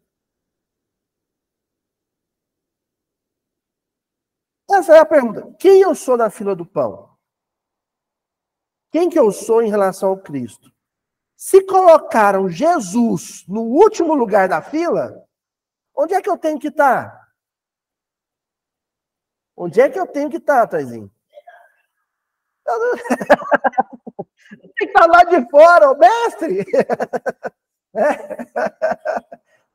[4.67, 5.55] Essa é a pergunta.
[5.59, 7.15] Quem eu sou na fila do pão?
[8.91, 10.73] Quem que eu sou em relação ao Cristo?
[11.35, 15.23] Se colocaram Jesus no último lugar da fila,
[15.95, 17.26] onde é que eu tenho que estar?
[19.57, 21.11] Onde é que eu tenho que estar, Taizinho?
[24.49, 26.63] Tem que estar lá de fora, ô mestre!
[27.95, 28.13] É.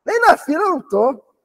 [0.05, 1.35] Nem na fila eu não estou.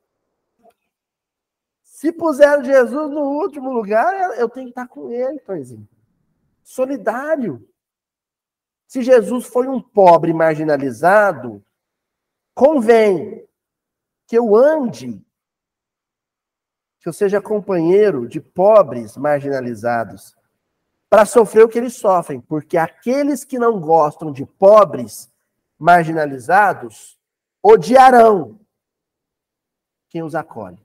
[1.83, 5.89] Se puseram Jesus no último lugar, eu tenho que estar com ele, Toizinho.
[6.63, 7.69] Solidário.
[8.87, 11.65] Se Jesus foi um pobre marginalizado,
[12.55, 13.45] convém
[14.25, 15.21] que eu ande
[17.01, 20.37] que eu seja companheiro de pobres marginalizados,
[21.09, 25.33] para sofrer o que eles sofrem, porque aqueles que não gostam de pobres
[25.79, 27.19] marginalizados
[27.63, 28.61] odiarão
[30.09, 30.79] quem os acolhe.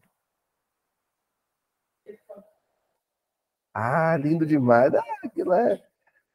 [3.73, 4.93] Ah, lindo demais.
[4.93, 5.81] Ah, aquilo é.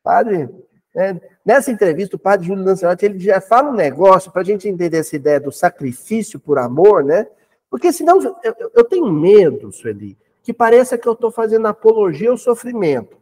[0.03, 0.49] Padre,
[0.97, 1.15] é,
[1.45, 4.99] nessa entrevista, o padre Júlio Lancelotti, ele já fala um negócio para a gente entender
[4.99, 7.27] essa ideia do sacrifício por amor, né?
[7.71, 8.37] Porque senão eu,
[8.75, 13.19] eu tenho medo, Sueli, que pareça que eu estou fazendo apologia ao sofrimento.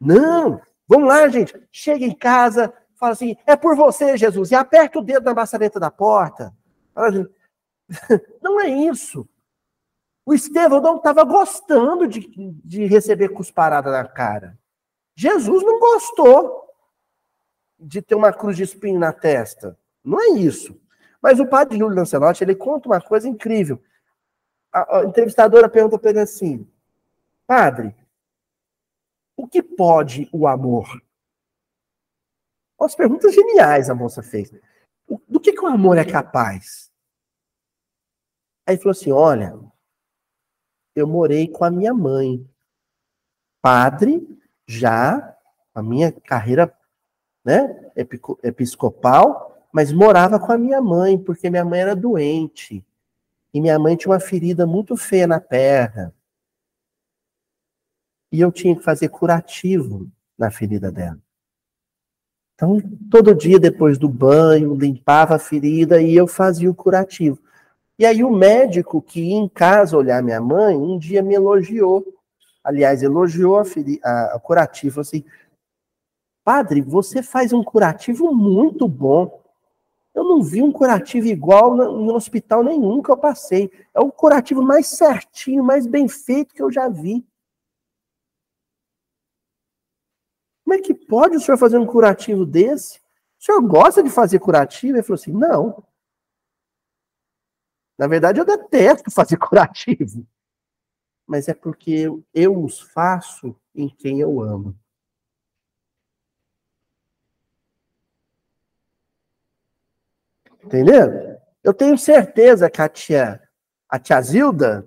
[0.00, 0.60] Não!
[0.86, 1.54] Vamos lá, gente.
[1.70, 5.78] Chega em casa, fala assim: é por você, Jesus, e aperta o dedo na maçaneta
[5.78, 6.54] da porta.
[6.94, 7.26] Assim,
[8.42, 9.28] não é isso.
[10.24, 12.20] O Estevão não estava gostando de,
[12.64, 14.58] de receber cusparada na cara.
[15.14, 16.66] Jesus não gostou
[17.78, 19.78] de ter uma cruz de espinho na testa.
[20.04, 20.78] Não é isso.
[21.22, 23.82] Mas o padre Júlio Lancelotti, ele conta uma coisa incrível.
[24.72, 26.66] A, a entrevistadora pergunta para ele assim,
[27.46, 27.94] padre,
[29.36, 31.02] o que pode o amor?
[32.80, 34.52] As perguntas geniais a moça fez.
[35.28, 36.92] Do que, que o amor é capaz?
[38.66, 39.58] Aí falou assim, olha,
[40.94, 42.46] eu morei com a minha mãe.
[43.62, 44.26] Padre,
[44.66, 45.36] já,
[45.74, 46.72] a minha carreira
[47.44, 47.90] né,
[48.42, 52.84] episcopal, mas morava com a minha mãe, porque minha mãe era doente.
[53.52, 56.14] E minha mãe tinha uma ferida muito feia na perna.
[58.30, 61.18] E eu tinha que fazer curativo na ferida dela.
[62.54, 62.78] Então,
[63.10, 67.38] todo dia depois do banho, limpava a ferida e eu fazia o curativo.
[67.98, 72.04] E aí o médico que ia em casa olhar minha mãe, um dia me elogiou.
[72.62, 73.62] Aliás, elogiou a,
[74.04, 75.24] a, a curativo assim.
[76.44, 79.42] Padre, você faz um curativo muito bom.
[80.18, 83.70] Eu não vi um curativo igual no hospital nenhum que eu passei.
[83.94, 87.24] É o curativo mais certinho, mais bem feito que eu já vi.
[90.64, 92.98] Como é que pode o senhor fazer um curativo desse?
[92.98, 94.96] O senhor gosta de fazer curativo?
[94.96, 95.84] Ele falou assim: não.
[97.96, 100.26] Na verdade, eu detesto fazer curativo.
[101.28, 104.76] Mas é porque eu, os faço em quem eu amo.
[110.68, 111.40] Entendeu?
[111.64, 113.42] Eu tenho certeza que a tia,
[113.88, 114.86] a tia Zilda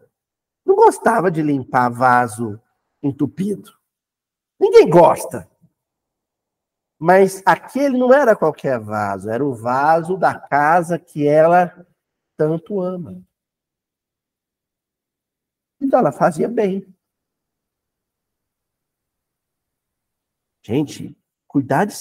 [0.63, 2.61] não gostava de limpar vaso
[3.01, 3.71] entupido.
[4.59, 5.49] Ninguém gosta.
[6.99, 11.87] Mas aquele não era qualquer vaso, era o vaso da casa que ela
[12.37, 13.19] tanto ama.
[15.79, 16.95] Então ela fazia bem.
[20.63, 21.17] Gente,
[21.47, 21.95] cuidar de,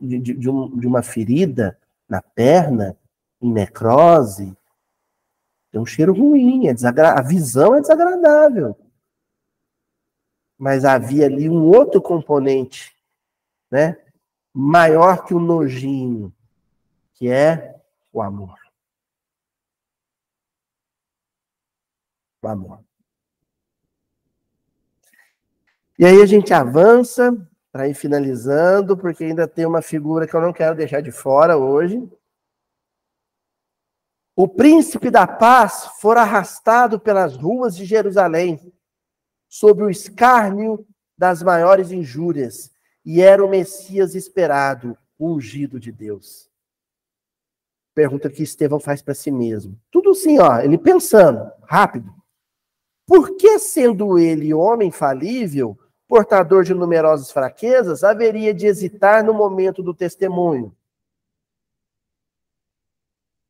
[0.00, 1.78] de, de, um, de uma ferida
[2.08, 2.98] na perna,
[3.40, 4.56] em necrose,
[5.70, 7.12] tem um cheiro ruim, é desagra...
[7.12, 8.76] a visão é desagradável.
[10.58, 12.96] Mas havia ali um outro componente,
[13.70, 13.98] né?
[14.54, 16.32] Maior que o nojinho,
[17.12, 17.78] que é
[18.12, 18.56] o amor.
[22.46, 22.80] amor.
[25.98, 27.36] E aí a gente avança
[27.72, 31.56] para ir finalizando, porque ainda tem uma figura que eu não quero deixar de fora
[31.56, 32.08] hoje.
[34.38, 38.70] O príncipe da paz for arrastado pelas ruas de Jerusalém,
[39.48, 42.70] sob o escárnio das maiores injúrias,
[43.02, 46.50] e era o Messias esperado, ungido de Deus.
[47.94, 49.80] Pergunta que Estevão faz para si mesmo.
[49.90, 52.12] Tudo assim, ó, ele pensando, rápido.
[53.06, 59.82] Por que, sendo ele homem falível, portador de numerosas fraquezas, haveria de hesitar no momento
[59.82, 60.76] do testemunho?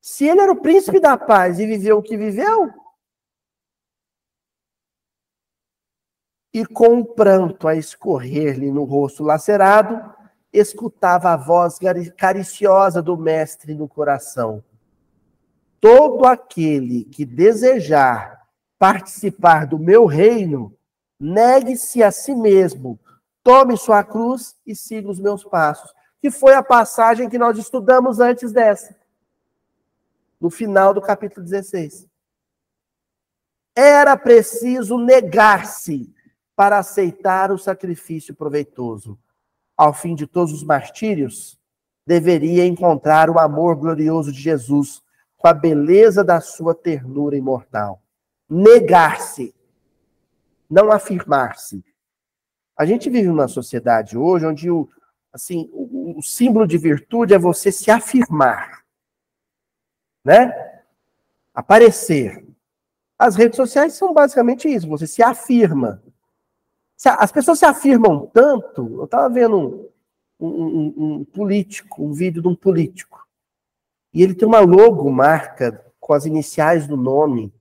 [0.09, 2.72] Se ele era o príncipe da paz e viveu o que viveu,
[6.54, 10.14] e com o pranto a escorrer-lhe no rosto lacerado,
[10.52, 11.80] escutava a voz
[12.16, 14.62] cariciosa do mestre no coração.
[15.80, 18.46] Todo aquele que desejar
[18.78, 20.72] participar do meu reino,
[21.18, 22.96] negue-se a si mesmo,
[23.42, 25.92] tome sua cruz e siga os meus passos.
[26.22, 28.94] Que foi a passagem que nós estudamos antes dessa,
[30.41, 32.07] no final do capítulo 16.
[33.74, 36.12] Era preciso negar-se
[36.55, 39.18] para aceitar o sacrifício proveitoso.
[39.76, 41.59] Ao fim de todos os martírios,
[42.07, 45.03] deveria encontrar o amor glorioso de Jesus
[45.37, 48.03] com a beleza da sua ternura imortal
[48.49, 49.55] negar-se,
[50.70, 51.84] não afirmar-se.
[52.76, 54.89] A gente vive numa sociedade hoje onde o,
[55.32, 58.84] assim, o, o símbolo de virtude é você se afirmar,
[60.27, 60.83] né?
[61.55, 62.45] Aparecer.
[63.16, 66.03] As redes sociais são basicamente isso, você se afirma.
[67.05, 69.89] As pessoas se afirmam tanto, eu estava vendo
[70.41, 73.24] um, um, um, político, um vídeo de um político,
[74.12, 77.55] e ele tem uma logo marca com as iniciais do nome.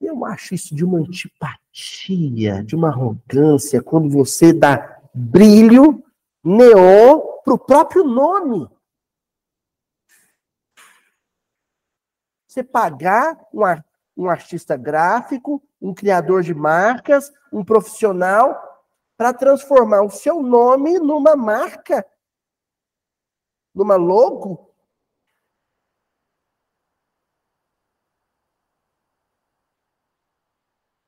[0.00, 6.02] Eu acho isso de uma antipatia, de uma arrogância, quando você dá brilho,
[6.42, 8.68] neon, para o próprio nome.
[12.54, 13.62] Você pagar um,
[14.16, 18.54] um artista gráfico, um criador de marcas, um profissional,
[19.16, 22.08] para transformar o seu nome numa marca,
[23.74, 24.72] numa logo.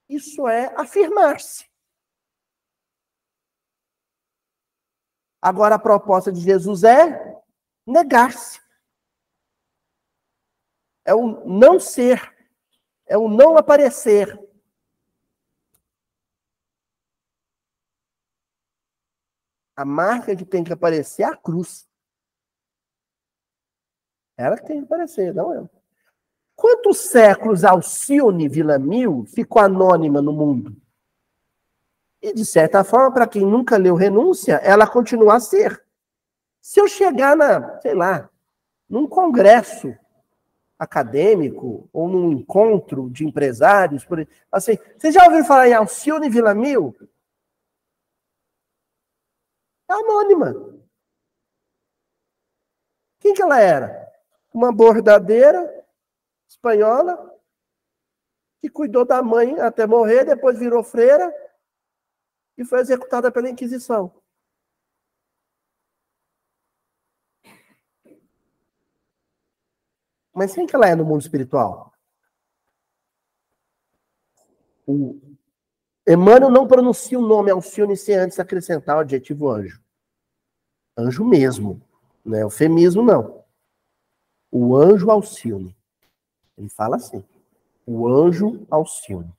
[0.08, 1.70] Isso é afirmar-se.
[5.40, 7.40] Agora, a proposta de Jesus é
[7.86, 8.65] negar-se.
[11.06, 12.34] É o não ser.
[13.06, 14.38] É o não aparecer.
[19.76, 21.88] A marca que tem que aparecer é a cruz.
[24.36, 25.70] Ela que tem que aparecer, não eu.
[26.56, 30.74] Quantos séculos Alcione Villamil ficou anônima no mundo?
[32.20, 35.84] E, de certa forma, para quem nunca leu Renúncia, ela continua a ser.
[36.60, 38.28] Se eu chegar na, sei lá,
[38.88, 39.94] num congresso
[40.78, 46.94] acadêmico ou num encontro de empresários, por assim, vocês já ouviram falar em Alcione Villamil?
[49.88, 50.54] É anônima.
[53.20, 54.12] Quem que ela era?
[54.52, 55.84] Uma bordadeira
[56.48, 57.34] espanhola
[58.60, 61.32] que cuidou da mãe até morrer, depois virou freira
[62.56, 64.12] e foi executada pela Inquisição.
[70.36, 71.94] Mas quem que ela é no mundo espiritual?
[74.86, 75.18] O
[76.06, 79.82] Emmanuel não pronuncia o nome Alcione sem antes acrescentar o adjetivo anjo.
[80.94, 81.80] Anjo mesmo,
[82.22, 83.42] não é eufemismo, não.
[84.52, 85.74] O anjo Alcione.
[86.58, 87.24] Ele fala assim.
[87.86, 89.34] O anjo Alcione.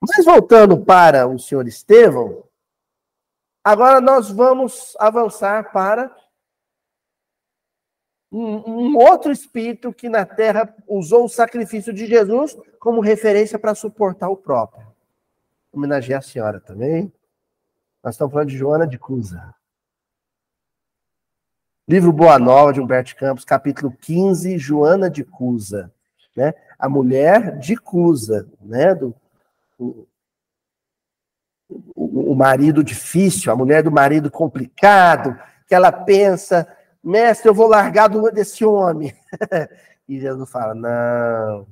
[0.00, 2.42] Mas voltando para o senhor Estevão,
[3.62, 6.14] agora nós vamos avançar para
[8.30, 13.74] um, um, outro espírito que na terra usou o sacrifício de Jesus como referência para
[13.74, 14.86] suportar o próprio.
[15.72, 17.12] Homenagear a senhora também.
[18.02, 19.54] Nós estamos falando de Joana de Cusa.
[21.88, 25.92] Livro Boa Nova, de Humberto Campos, capítulo 15, Joana de Cusa.
[26.34, 26.52] Né?
[26.78, 28.94] A mulher de Cusa, né?
[28.94, 29.14] do,
[29.78, 30.06] o,
[31.94, 36.66] o marido difícil, a mulher do marido complicado, que ela pensa,
[37.06, 39.14] mestre, eu vou largar desse homem.
[40.08, 41.66] e Jesus fala: não,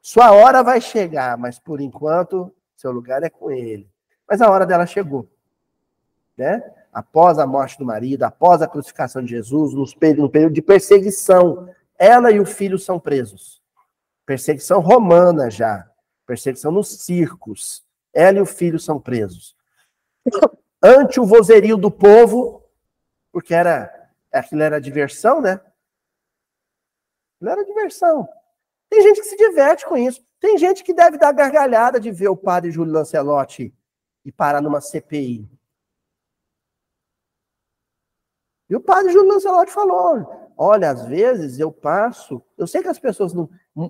[0.00, 3.88] sua hora vai chegar, mas por enquanto seu lugar é com ele.
[4.28, 5.28] Mas a hora dela chegou,
[6.36, 6.62] né?
[6.92, 11.68] Após a morte do marido, após a crucificação de Jesus, no período de perseguição,
[11.98, 13.60] ela e o filho são presos.
[14.24, 15.88] Perseguição romana já
[16.26, 17.82] perseguição nos circos.
[18.12, 19.54] Ela e o filho são presos.
[20.82, 22.62] Ante o vozerio do povo,
[23.32, 24.03] porque era
[24.34, 25.60] aquilo era diversão, né?
[27.40, 28.28] Não era diversão.
[28.88, 30.24] Tem gente que se diverte com isso.
[30.40, 33.74] Tem gente que deve dar gargalhada de ver o padre Júlio Lancelotti
[34.24, 35.48] e parar numa CPI.
[38.68, 42.98] E o padre Júlio Lancelotti falou: olha, às vezes eu passo, eu sei que as
[42.98, 43.48] pessoas não,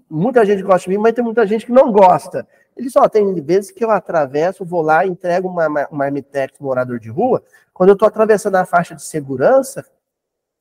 [0.08, 2.46] muita gente gosta de mim, mas tem muita gente que não gosta.
[2.76, 7.08] Ele só tem vezes que eu atravesso, vou lá, entrego uma, uma marmitex morador de
[7.08, 7.42] rua.
[7.72, 9.84] Quando eu estou atravessando a faixa de segurança,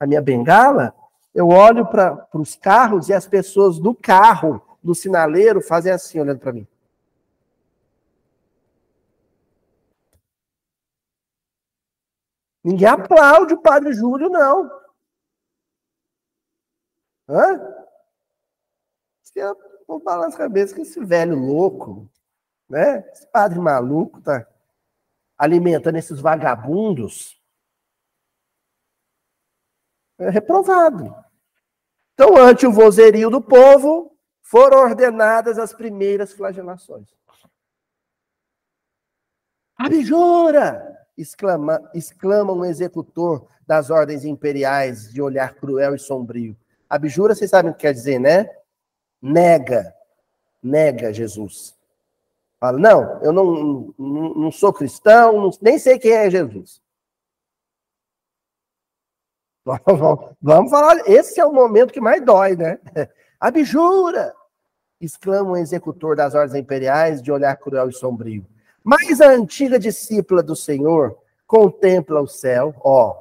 [0.04, 0.94] a minha bengala,
[1.34, 6.40] eu olho para os carros e as pessoas do carro, do sinaleiro, fazem assim, olhando
[6.40, 6.68] para mim.
[12.64, 14.72] Ninguém aplaude o Padre Júlio, não.
[17.28, 17.84] Hã?
[19.34, 22.08] que eu balanço a cabeça que esse velho louco,
[22.70, 23.00] né?
[23.12, 24.48] Esse padre maluco tá
[25.38, 27.42] alimentando esses vagabundos.
[30.19, 31.15] É reprovado.
[32.14, 37.07] Então, ante o vozerio do povo, foram ordenadas as primeiras flagelações.
[39.77, 40.99] Abjura!
[41.18, 46.56] Exclama, exclama um executor das ordens imperiais de olhar cruel e sombrio.
[46.90, 48.49] Abjura, vocês sabem o que quer dizer, né?
[49.23, 49.95] nega,
[50.61, 51.73] nega Jesus.
[52.60, 56.81] Fala, não, eu não, não, não sou cristão, não, nem sei quem é Jesus.
[60.41, 62.80] Vamos falar, esse é o momento que mais dói, né?
[63.40, 64.34] Abjura!
[64.99, 68.45] exclama o executor das ordens imperiais de olhar cruel e sombrio.
[68.84, 73.15] Mas a antiga discípula do Senhor contempla o céu, ó,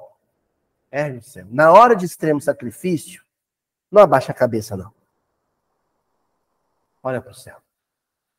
[0.90, 1.47] é o céu.
[1.51, 3.23] Na hora de extremo sacrifício,
[3.90, 4.93] não abaixa a cabeça, não.
[7.02, 7.56] Olha para o céu.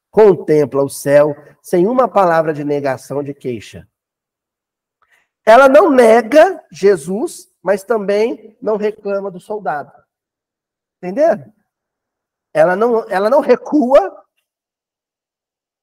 [0.09, 3.87] Contempla o céu sem uma palavra de negação, de queixa.
[5.45, 9.91] Ela não nega Jesus, mas também não reclama do soldado.
[10.97, 11.51] Entenderam?
[12.53, 14.23] Ela não, ela não recua,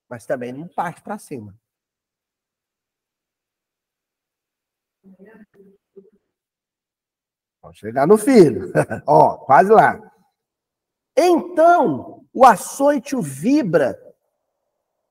[0.08, 1.58] mas também não parte para cima.
[7.62, 8.72] Vamos chegar no filho.
[9.06, 9.98] Ó, quase lá.
[11.16, 13.98] Então, o açoite vibra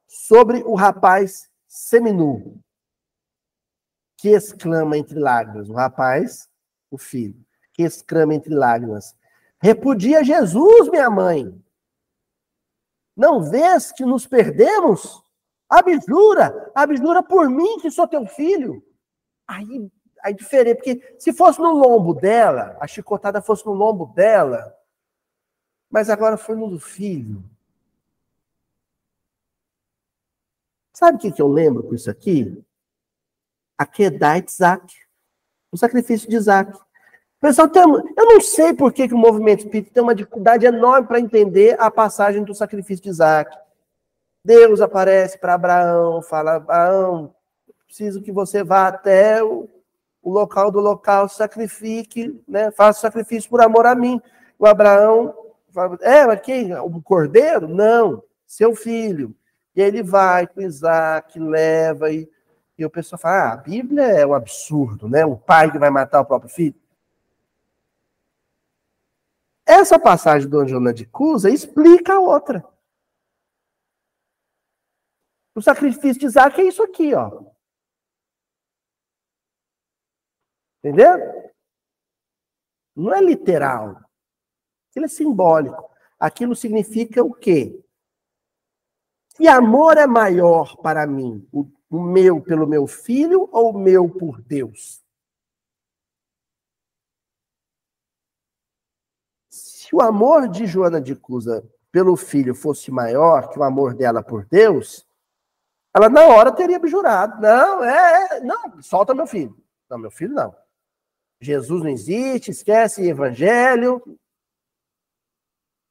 [0.07, 2.59] sobre o rapaz seminu,
[4.17, 5.69] que exclama entre lágrimas.
[5.69, 6.48] O rapaz,
[6.89, 9.15] o filho, que exclama entre lágrimas:
[9.61, 11.61] Repudia Jesus, minha mãe.
[13.15, 15.23] Não vês que nos perdemos?
[15.67, 18.83] Abjura, abjura por mim que sou teu filho.
[19.45, 19.91] Aí,
[20.23, 24.75] aí diferente, porque se fosse no lombo dela, a chicotada fosse no lombo dela,
[25.89, 27.43] mas agora foi no do filho.
[30.93, 32.63] Sabe o que, que eu lembro com isso aqui?
[33.77, 35.08] A Kedai Isaac.
[35.71, 36.77] O sacrifício de Isaac.
[37.39, 41.19] Pessoal, eu não sei por que, que o movimento espírita tem uma dificuldade enorme para
[41.19, 43.55] entender a passagem do sacrifício de Isaac.
[44.43, 47.33] Deus aparece para Abraão, fala: Abraão,
[47.85, 49.69] preciso que você vá até o,
[50.21, 54.21] o local do local, sacrifique, né, faça sacrifício por amor a mim.
[54.57, 55.33] O Abraão
[55.71, 56.73] fala: É, mas quem?
[56.73, 57.67] O cordeiro?
[57.67, 59.35] Não, seu filho.
[59.75, 62.29] E ele vai com Isaac, leva, e,
[62.79, 65.25] e o pessoal fala: ah, a Bíblia é um absurdo, né?
[65.25, 66.79] Um pai que vai matar o próprio filho.
[69.65, 72.65] Essa passagem do Anjona de Cusa explica a outra.
[75.53, 77.43] O sacrifício de Isaac é isso aqui, ó.
[80.79, 81.51] Entendeu?
[82.95, 84.01] Não é literal.
[84.89, 85.89] Aquilo é simbólico.
[86.17, 87.83] Aquilo significa o quê?
[89.35, 94.09] Se amor é maior para mim, o, o meu pelo meu filho ou o meu
[94.09, 95.01] por Deus?
[99.49, 104.21] Se o amor de Joana de Cusa pelo filho fosse maior que o amor dela
[104.21, 105.07] por Deus,
[105.93, 107.41] ela na hora teria abjurado.
[107.41, 109.57] Não, é, é, não, solta meu filho.
[109.89, 110.55] Não, meu filho não.
[111.41, 114.01] Jesus não existe, esquece evangelho.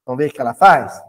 [0.05, 1.01] Vamos ver o que ela faz?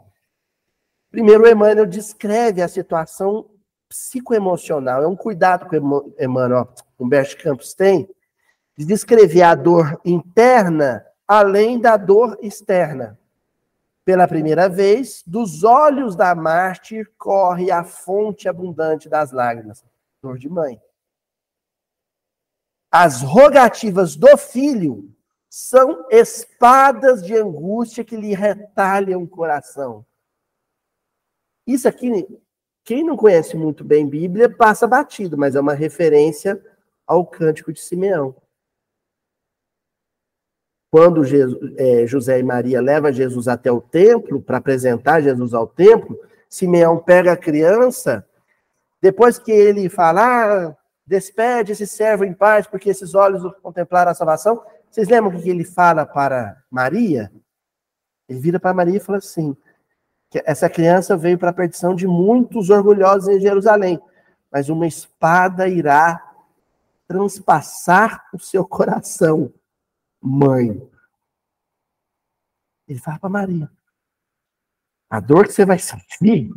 [1.11, 3.50] Primeiro, Emmanuel descreve a situação
[3.91, 5.03] psicoemocional.
[5.03, 8.09] É um cuidado que o Emmanuel Humberto Campos tem
[8.79, 13.19] de descrever a dor interna além da dor externa.
[14.05, 19.85] Pela primeira vez, dos olhos da mártir corre a fonte abundante das lágrimas.
[20.23, 20.81] Dor de mãe.
[22.91, 25.15] As rogativas do filho
[25.49, 30.05] são espadas de angústia que lhe retalham o coração.
[31.67, 32.27] Isso aqui,
[32.91, 36.61] quem não conhece muito bem Bíblia, passa batido, mas é uma referência
[37.07, 38.35] ao cântico de Simeão
[40.91, 45.67] quando Jesus, é, José e Maria levam Jesus até o templo, para apresentar Jesus ao
[45.67, 46.19] templo,
[46.49, 48.27] Simeão pega a criança,
[49.01, 50.77] depois que ele fala, ah,
[51.07, 54.61] despede esse servo em paz, porque esses olhos contemplaram a salvação.
[54.91, 57.31] Vocês lembram o que ele fala para Maria?
[58.29, 59.57] Ele vira para Maria e fala assim:
[60.33, 64.01] essa criança veio para a perdição de muitos orgulhosos em Jerusalém,
[64.51, 66.25] mas uma espada irá
[67.07, 69.53] transpassar o seu coração
[70.21, 70.81] mãe.
[72.87, 73.71] Ele fala para Maria:
[75.09, 76.51] a dor que você vai sentir,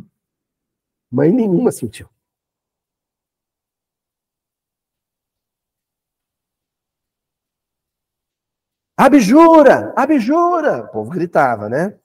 [1.10, 2.08] mãe nenhuma sentiu.
[8.96, 10.84] Abjura, abjura!
[10.84, 11.98] O povo gritava, né?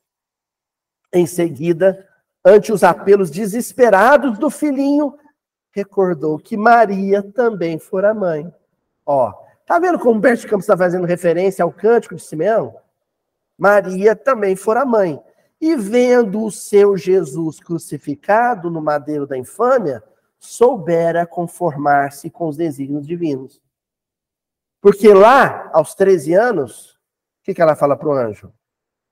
[1.13, 2.07] Em seguida,
[2.45, 5.17] ante os apelos desesperados do filhinho,
[5.71, 8.53] recordou que Maria também fora mãe.
[9.05, 9.33] Ó,
[9.69, 12.75] Tá vendo como Humberto Campos está fazendo referência ao cântico de Simeão?
[13.55, 15.21] Maria também fora mãe.
[15.61, 20.03] E vendo o seu Jesus crucificado no madeiro da infâmia,
[20.39, 23.61] soubera conformar-se com os desígnios divinos.
[24.81, 28.51] Porque lá, aos 13 anos, o que, que ela fala para o anjo?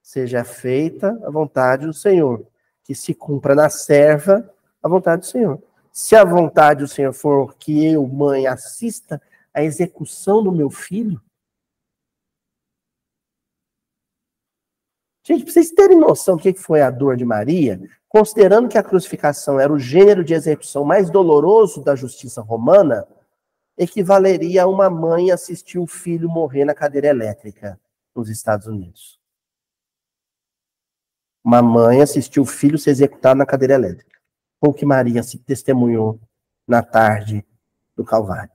[0.07, 2.47] Seja feita a vontade do Senhor,
[2.81, 4.49] que se cumpra na serva
[4.81, 5.61] a vontade do Senhor.
[5.91, 9.21] Se a vontade do Senhor for que eu, mãe, assista
[9.53, 11.21] a execução do meu filho?
[15.25, 17.77] Gente, para vocês terem noção do que foi a dor de Maria,
[18.07, 23.05] considerando que a crucificação era o gênero de execução mais doloroso da justiça romana,
[23.77, 27.77] equivaleria a uma mãe assistir o filho morrer na cadeira elétrica
[28.15, 29.16] nos Estados Unidos.
[31.43, 34.19] Uma mãe assistiu o filho ser executado na cadeira elétrica.
[34.59, 36.19] Ou que Maria se testemunhou
[36.67, 37.45] na tarde
[37.95, 38.51] do Calvário.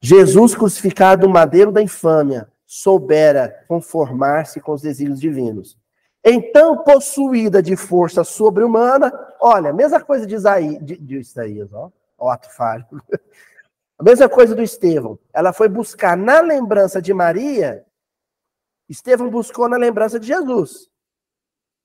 [0.00, 5.78] Jesus crucificado no madeiro da infâmia, soubera conformar-se com os desígnios divinos.
[6.24, 12.30] Então, possuída de força sobre-humana, olha, mesma coisa de Isaías, de, de Isaías ó, ó,
[12.30, 12.84] ato falho.
[13.98, 15.18] A mesma coisa do Estevão.
[15.32, 17.84] Ela foi buscar na lembrança de Maria,
[18.88, 20.88] Estevão buscou na lembrança de Jesus.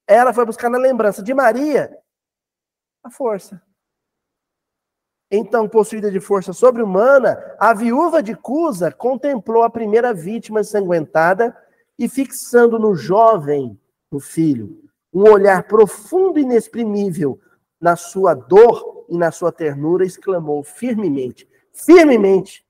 [0.08, 1.96] Ela foi buscar na lembrança de Maria
[3.04, 3.62] a força.
[5.30, 11.58] Então, possuída de força sobre-humana, a viúva de Cusa contemplou a primeira vítima ensanguentada
[11.98, 13.80] e, fixando no jovem,
[14.12, 17.42] no filho, um olhar profundo e inexprimível
[17.82, 22.64] na sua dor e na sua ternura, exclamou firmemente: firmemente,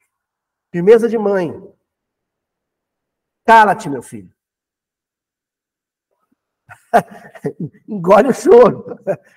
[0.71, 1.53] firmeza de mãe.
[3.45, 4.33] Cala-te, meu filho.
[7.87, 8.85] Engole o choro.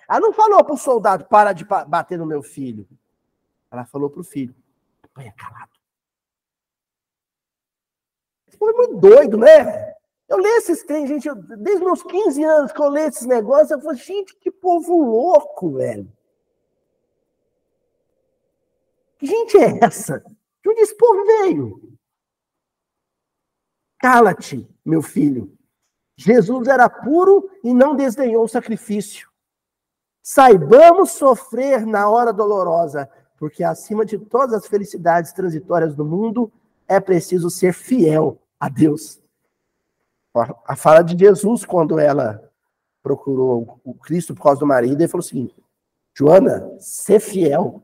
[0.09, 2.87] Ela não falou para o soldado: para de bater no meu filho.
[3.71, 4.55] Ela falou para o filho:
[5.13, 5.71] põe calado.
[8.59, 9.95] Foi muito doido, né?
[10.29, 13.71] Eu leio esses trem, gente, eu, desde meus 15 anos que eu leio esses negócios,
[13.71, 16.11] eu falo, gente, que povo louco, velho.
[19.19, 20.19] Que gente é essa?
[20.63, 21.96] De onde esse povo veio?
[23.99, 25.57] Cala-te, meu filho.
[26.17, 29.29] Jesus era puro e não desdenhou o sacrifício.
[30.23, 33.09] Saibamos sofrer na hora dolorosa,
[33.39, 36.51] porque acima de todas as felicidades transitórias do mundo,
[36.89, 39.21] é preciso ser fiel a Deus.
[40.67, 42.43] A fala de Jesus, quando ela
[43.03, 45.55] procurou o Cristo por causa do marido, ele falou o seguinte:
[46.15, 47.83] Joana, ser fiel.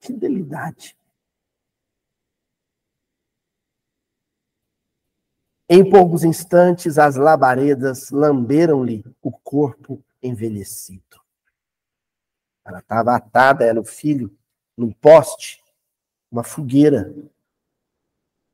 [0.00, 0.97] Fidelidade.
[5.68, 11.20] Em poucos instantes, as labaredas lamberam-lhe o corpo envelhecido.
[12.64, 14.34] Ela estava atada, ela, o filho,
[14.76, 15.62] num poste,
[16.30, 17.14] uma fogueira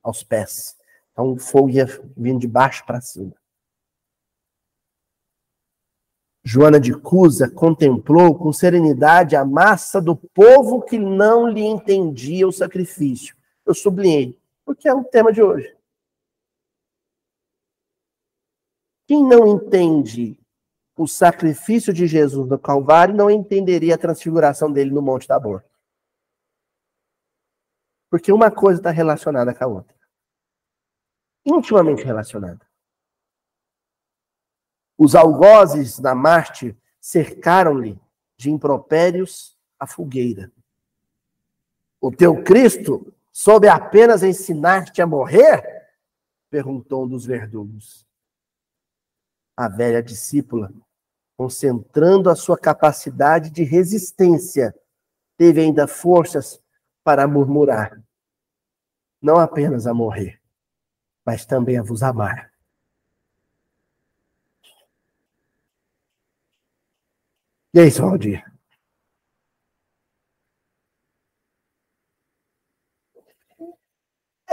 [0.03, 0.77] aos pés.
[1.13, 1.87] Então o fogo ia
[2.17, 3.33] vindo de baixo para cima.
[6.43, 12.53] Joana de Cusa contemplou com serenidade a massa do povo que não lhe entendia o
[12.53, 13.35] sacrifício.
[13.65, 15.74] Eu sublinhei, porque é o tema de hoje.
[19.07, 20.39] Quem não entende
[20.97, 25.65] o sacrifício de Jesus no Calvário, não entenderia a transfiguração dele no Monte Tabor.
[28.09, 29.97] Porque uma coisa está relacionada com a outra.
[31.45, 32.65] Intimamente relacionada.
[34.97, 38.01] Os algozes da Marte cercaram-lhe
[38.37, 40.53] de impropérios a fogueira.
[42.01, 45.89] O teu Cristo soube apenas ensinar-te a morrer?
[46.49, 48.04] Perguntou um dos verdugos.
[49.57, 50.73] A velha discípula
[51.37, 54.75] concentrando a sua capacidade de resistência,
[55.37, 56.63] teve ainda forças
[57.03, 58.01] para murmurar.
[59.21, 60.41] Não apenas a morrer,
[61.25, 62.53] mas também a vos amar.
[67.73, 68.54] E aí, Valdir?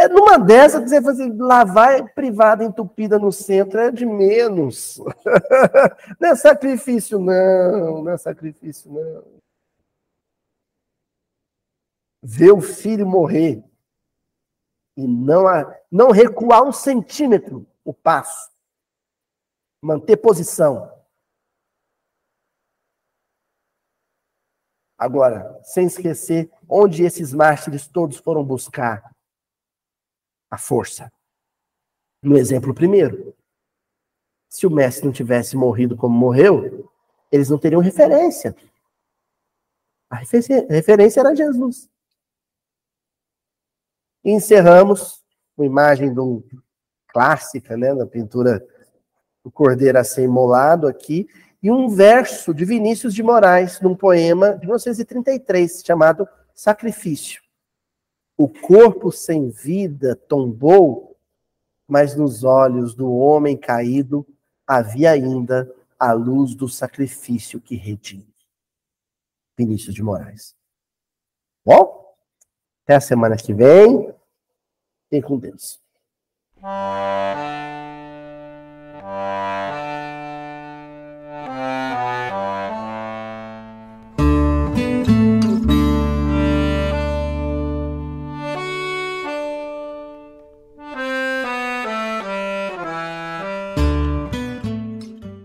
[0.02, 4.04] É numa dessa que você fala assim, lá vai privada entupida no centro, é de
[4.04, 4.98] menos.
[6.20, 9.42] não é sacrifício, não, não é sacrifício, não.
[12.24, 13.64] Ver o filho morrer
[14.98, 15.44] e não,
[15.92, 18.52] não recuar um centímetro o passo,
[19.84, 20.92] manter posição.
[24.98, 29.12] Agora, sem esquecer onde esses mártires todos foram buscar
[30.52, 31.12] a força.
[32.22, 33.34] No exemplo primeiro,
[34.50, 36.92] se o mestre não tivesse morrido como morreu,
[37.32, 38.54] eles não teriam referência.
[40.10, 41.90] A referência era Jesus.
[44.24, 45.24] E encerramos
[45.56, 46.44] com imagem um
[47.08, 48.66] clássica, né, da pintura
[49.44, 51.28] do Cordeiro a ser imolado aqui,
[51.64, 57.42] e um verso de Vinícius de Moraes, num poema de 1933, chamado Sacrifício.
[58.42, 61.16] O corpo sem vida tombou,
[61.88, 64.26] mas nos olhos do homem caído
[64.66, 68.34] havia ainda a luz do sacrifício que redime.
[69.56, 70.56] Vinícius de Moraes.
[71.64, 72.16] Bom,
[72.84, 74.12] até a semana que vem.
[75.04, 75.80] Fiquem com Deus.